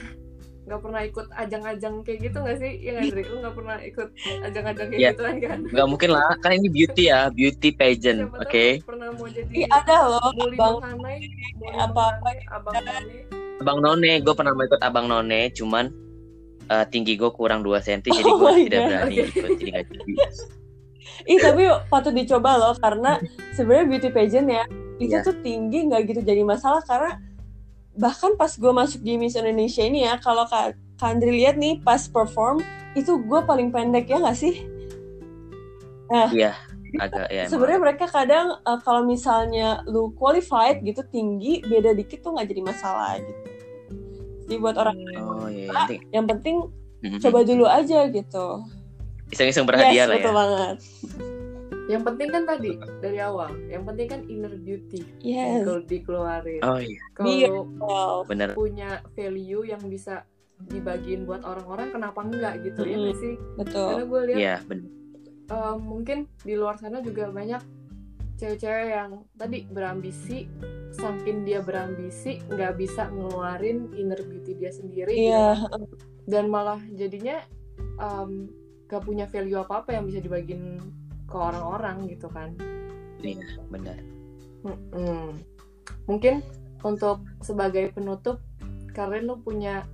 nggak 0.61 0.81
pernah 0.81 1.01
ikut 1.03 1.27
ajang-ajang 1.33 1.95
kayak 2.01 2.19
gitu 2.23 2.37
nggak 2.39 2.59
sih 2.59 2.73
ya 2.79 2.91
nggak, 2.93 3.05
Andri 3.09 3.23
lu 3.25 3.37
nggak 3.41 3.55
pernah 3.55 3.77
ikut 3.81 4.09
ajang-ajang 4.45 4.87
kayak 4.87 5.01
Iya. 5.01 5.11
gituan 5.13 5.37
kan 5.39 5.59
Gak 5.75 5.87
mungkin 5.89 6.09
lah, 6.11 6.23
kan 6.39 6.51
ini 6.53 6.69
beauty 6.69 7.03
ya, 7.07 7.21
beauty 7.29 7.69
pageant, 7.71 8.21
oke? 8.31 8.65
tahu 8.77 8.87
pernah 8.87 9.09
mau 9.11 9.27
jadi 9.27 9.51
Ih, 9.51 9.67
ada 9.67 9.97
loh 10.07 10.29
Muli 10.33 10.55
abang 10.55 10.75
Menghanai, 10.79 11.19
Muli 11.57 11.75
apa-apa 11.75 12.29
Menghanai, 12.31 12.47
abang 12.51 12.75
None 12.77 13.17
Abang 13.61 13.79
None, 13.81 14.13
gue 14.21 14.35
pernah 14.35 14.53
mau 14.53 14.65
ikut 14.65 14.81
Abang 14.81 15.07
None, 15.07 15.41
cuman 15.53 15.85
eh, 16.67 16.85
tinggi 16.87 17.13
gue 17.15 17.31
kurang 17.31 17.61
2 17.61 17.77
cm, 17.79 18.01
jadi 18.07 18.25
Oh 18.27 18.37
gue 18.37 18.47
my 18.47 18.63
tidak 18.65 18.79
God. 18.79 18.89
berani 18.89 19.15
Oke. 19.17 19.27
ikut, 19.27 19.51
jadi 19.51 19.71
gak 19.71 19.85
jadi. 19.91 20.13
Ih 21.23 21.37
tapi 21.37 21.63
patut 21.87 22.13
dicoba 22.13 22.57
loh 22.57 22.73
karena 22.75 23.21
sebenarnya 23.53 23.87
beauty 23.87 24.09
pageant 24.09 24.49
ya 24.49 24.65
itu 24.97 25.11
Iya. 25.11 25.21
tuh 25.21 25.37
tinggi 25.41 25.85
nggak 25.85 26.01
gitu 26.07 26.21
jadi 26.23 26.41
masalah 26.43 26.81
karena 26.83 27.17
bahkan 28.01 28.33
pas 28.41 28.49
gue 28.57 28.73
masuk 28.73 29.05
di 29.05 29.21
Miss 29.21 29.37
Indonesia 29.37 29.85
ini 29.85 30.09
ya 30.09 30.17
kalau 30.17 30.49
Kak 30.49 30.73
Andri 31.05 31.45
lihat 31.45 31.61
nih 31.61 31.85
pas 31.85 32.01
perform 32.09 32.65
itu 32.97 33.21
gue 33.21 33.41
paling 33.45 33.69
pendek 33.69 34.09
ya 34.09 34.19
nggak 34.19 34.37
sih? 34.41 34.65
Iya, 36.11 36.59
agak 36.99 37.29
ya. 37.31 37.47
Sebenarnya 37.47 37.81
mereka 37.81 38.05
kadang 38.11 38.59
eh, 38.59 38.79
kalau 38.83 39.07
misalnya 39.07 39.85
lu 39.87 40.11
qualified 40.17 40.83
gitu 40.83 41.05
tinggi 41.13 41.63
beda 41.63 41.95
dikit 41.95 42.25
tuh 42.25 42.35
nggak 42.35 42.49
jadi 42.51 42.63
masalah 42.67 43.21
gitu. 43.23 43.43
Jadi 44.49 44.57
buat 44.59 44.77
orang. 44.81 44.97
Oh 45.23 45.47
iya, 45.47 45.71
yang 45.71 45.77
penting 45.77 46.01
yang 46.11 46.27
penting 46.27 46.57
Mhm. 47.01 47.19
coba 47.25 47.39
dulu 47.49 47.65
aja 47.65 48.09
gitu. 48.13 48.47
iseng-iseng 49.31 49.63
berhadiah 49.63 50.05
yes, 50.05 50.09
lah 50.11 50.17
ya. 50.19 50.19
betul 50.27 50.35
banget. 50.35 50.77
Yang 51.91 52.03
penting 52.03 52.31
kan 52.31 52.47
tadi 52.47 52.71
dari 52.99 53.19
awal 53.19 53.51
yang 53.67 53.83
penting 53.83 54.07
kan 54.07 54.21
inner 54.25 54.55
beauty 54.55 55.03
Yes. 55.21 55.67
kalau 55.67 55.83
dikeluarin 55.83 56.63
Oh 56.63 56.79
iya, 56.79 57.01
kalau 57.13 57.67
Wow. 57.77 58.17
bener. 58.25 58.55
punya 58.55 58.89
value 59.13 59.67
yang 59.67 59.83
bisa 59.85 60.23
dibagiin 60.63 61.25
buat 61.25 61.43
orang-orang 61.43 61.91
kenapa 61.91 62.21
enggak 62.21 62.55
gitu 62.63 62.85
ya 62.85 62.95
Mm-mm. 62.95 63.03
nggak 63.03 63.19
sih 63.19 63.35
Betul. 63.57 63.87
karena 63.87 64.05
gue 64.05 64.21
lihat 64.25 64.39
Iya, 64.39 64.57
bener. 64.63 64.89
eh, 65.49 65.77
mungkin 65.77 66.19
di 66.39 66.55
luar 66.55 66.77
sana 66.77 67.01
juga 67.01 67.29
banyak 67.29 67.63
cewek-cewek 68.37 68.87
yang 68.89 69.11
tadi 69.35 69.59
berambisi 69.67 70.49
saking 70.91 71.43
dia 71.43 71.61
berambisi 71.61 72.41
nggak 72.43 72.73
bisa 72.75 73.09
ngeluarin 73.09 73.93
inner 73.95 74.21
beauty 74.21 74.53
dia 74.55 74.71
sendiri 74.71 75.13
gitu 75.13 75.29
Iya. 75.29 75.61
dan 76.27 76.45
malah 76.47 76.81
jadinya 76.91 77.41
em, 77.97 78.49
gak 78.85 79.01
punya 79.01 79.25
value 79.25 79.55
apa 79.57 79.81
apa 79.81 79.91
yang 79.93 80.05
bisa 80.05 80.19
dibagiin 80.19 80.81
ke 81.31 81.37
orang-orang 81.39 82.11
gitu 82.11 82.27
kan 82.29 82.51
bener. 83.71 83.97
Mm-mm. 84.61 85.39
mungkin 86.05 86.43
untuk 86.83 87.23
sebagai 87.41 87.93
penutup 87.93 88.43
kalian 88.91 89.29
lu 89.29 89.37
punya 89.39 89.85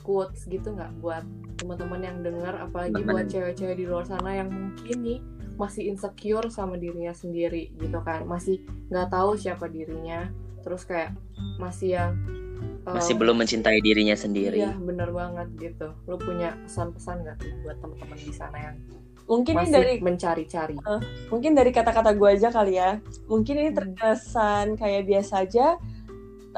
quotes 0.00 0.48
gitu 0.48 0.72
nggak 0.72 0.90
buat 0.98 1.22
teman-teman 1.58 2.00
yang 2.00 2.16
dengar 2.22 2.54
apalagi 2.56 2.96
Teman-teman. 2.96 3.14
buat 3.14 3.26
cewek-cewek 3.28 3.76
di 3.76 3.84
luar 3.84 4.06
sana 4.06 4.30
yang 4.32 4.48
mungkin 4.48 4.96
nih 5.02 5.18
masih 5.58 5.90
insecure 5.90 6.46
sama 6.48 6.78
dirinya 6.78 7.10
sendiri 7.10 7.74
gitu 7.76 7.98
kan 8.00 8.22
masih 8.24 8.62
nggak 8.88 9.10
tahu 9.10 9.34
siapa 9.34 9.66
dirinya 9.66 10.30
terus 10.62 10.86
kayak 10.86 11.12
masih 11.58 11.98
yang 11.98 12.12
eh, 12.86 12.94
Masih 12.94 13.18
belum 13.18 13.36
mencintai 13.36 13.82
dirinya 13.82 14.14
sendiri. 14.14 14.54
iya 14.56 14.72
bener 14.72 15.10
banget 15.10 15.50
gitu 15.58 15.90
lu 16.06 16.14
punya 16.16 16.54
pesan-pesan 16.62 17.26
nggak 17.26 17.36
tuh 17.36 17.50
buat 17.62 17.76
teman-teman 17.82 18.18
di 18.18 18.32
sana 18.32 18.56
yang 18.56 18.76
Mungkin 19.28 19.54
ini 19.54 19.60
masih 19.68 19.74
dari 19.76 19.94
mencari-cari 20.00 20.76
mungkin 21.28 21.52
dari 21.52 21.68
kata-kata 21.68 22.16
gue 22.16 22.28
aja 22.32 22.48
kali 22.48 22.80
ya. 22.80 22.96
Mungkin 23.28 23.54
ini 23.60 23.70
Hmm. 23.70 23.78
terkesan 23.78 24.66
kayak 24.80 25.04
biasa 25.04 25.34
aja. 25.44 25.76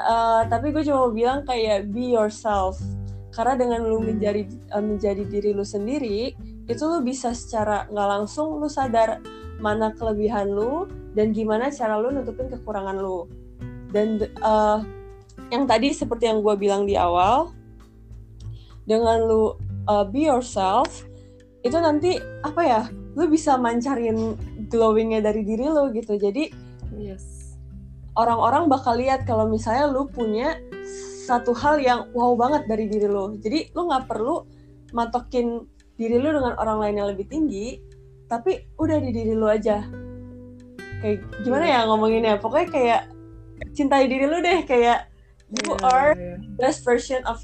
eh, 0.00 0.42
tapi 0.48 0.70
gue 0.72 0.86
cuma 0.86 1.04
mau 1.04 1.12
bilang 1.12 1.42
kayak 1.44 1.90
be 1.90 2.14
yourself. 2.14 2.78
Karena 3.34 3.58
dengan 3.58 3.84
lu 3.84 3.98
menjadi 4.00 4.46
eh, 4.48 4.80
menjadi 4.80 5.26
diri 5.26 5.50
lu 5.50 5.66
sendiri, 5.66 6.32
itu 6.70 6.82
lu 6.86 7.02
bisa 7.02 7.34
secara 7.34 7.90
nggak 7.90 8.08
langsung 8.08 8.62
lu 8.62 8.70
sadar 8.70 9.18
mana 9.60 9.92
kelebihan 9.92 10.48
lu 10.48 10.86
dan 11.12 11.34
gimana 11.34 11.68
cara 11.74 11.98
lu 11.98 12.14
nutupin 12.14 12.48
kekurangan 12.48 12.96
lu. 13.02 13.26
Dan 13.90 14.22
eh, 14.24 14.78
yang 15.50 15.66
tadi 15.66 15.90
seperti 15.90 16.30
yang 16.30 16.40
gue 16.40 16.54
bilang 16.54 16.86
di 16.86 16.94
awal, 16.94 17.50
dengan 18.86 19.26
lu 19.26 19.54
uh, 19.86 20.06
be 20.06 20.26
yourself, 20.26 21.06
itu 21.60 21.76
nanti 21.76 22.16
apa 22.46 22.62
ya? 22.62 22.82
Lu 23.18 23.26
bisa 23.26 23.58
mancarin 23.58 24.38
glowingnya 24.70 25.20
dari 25.20 25.42
diri 25.42 25.66
lu 25.66 25.90
gitu. 25.92 26.16
Jadi 26.16 26.48
yes 26.94 27.40
orang-orang 28.18 28.66
bakal 28.66 28.98
lihat 28.98 29.24
kalau 29.24 29.46
misalnya 29.46 29.86
lu 29.88 30.04
punya 30.10 30.58
satu 31.24 31.54
hal 31.54 31.78
yang 31.78 32.10
wow 32.12 32.34
banget 32.34 32.66
dari 32.66 32.90
diri 32.90 33.06
lu. 33.06 33.38
Jadi 33.38 33.70
lu 33.72 33.86
nggak 33.86 34.10
perlu 34.10 34.42
matokin 34.90 35.62
diri 35.94 36.18
lu 36.18 36.34
dengan 36.34 36.58
orang 36.58 36.82
lain 36.82 36.94
yang 36.98 37.08
lebih 37.14 37.28
tinggi, 37.30 37.78
tapi 38.26 38.66
udah 38.80 38.98
di 38.98 39.10
diri 39.14 39.34
lu 39.36 39.46
aja. 39.46 39.84
Kayak 41.00 41.22
gimana 41.46 41.64
ya 41.64 41.78
ngomonginnya? 41.86 42.34
Pokoknya 42.42 42.68
kayak 42.68 43.02
cintai 43.76 44.10
diri 44.10 44.26
lu 44.26 44.42
deh 44.42 44.66
kayak 44.66 45.06
you 45.50 45.74
Iya, 45.76 45.86
are 45.86 46.12
iya. 46.14 46.36
best 46.58 46.82
version 46.82 47.22
of 47.26 47.42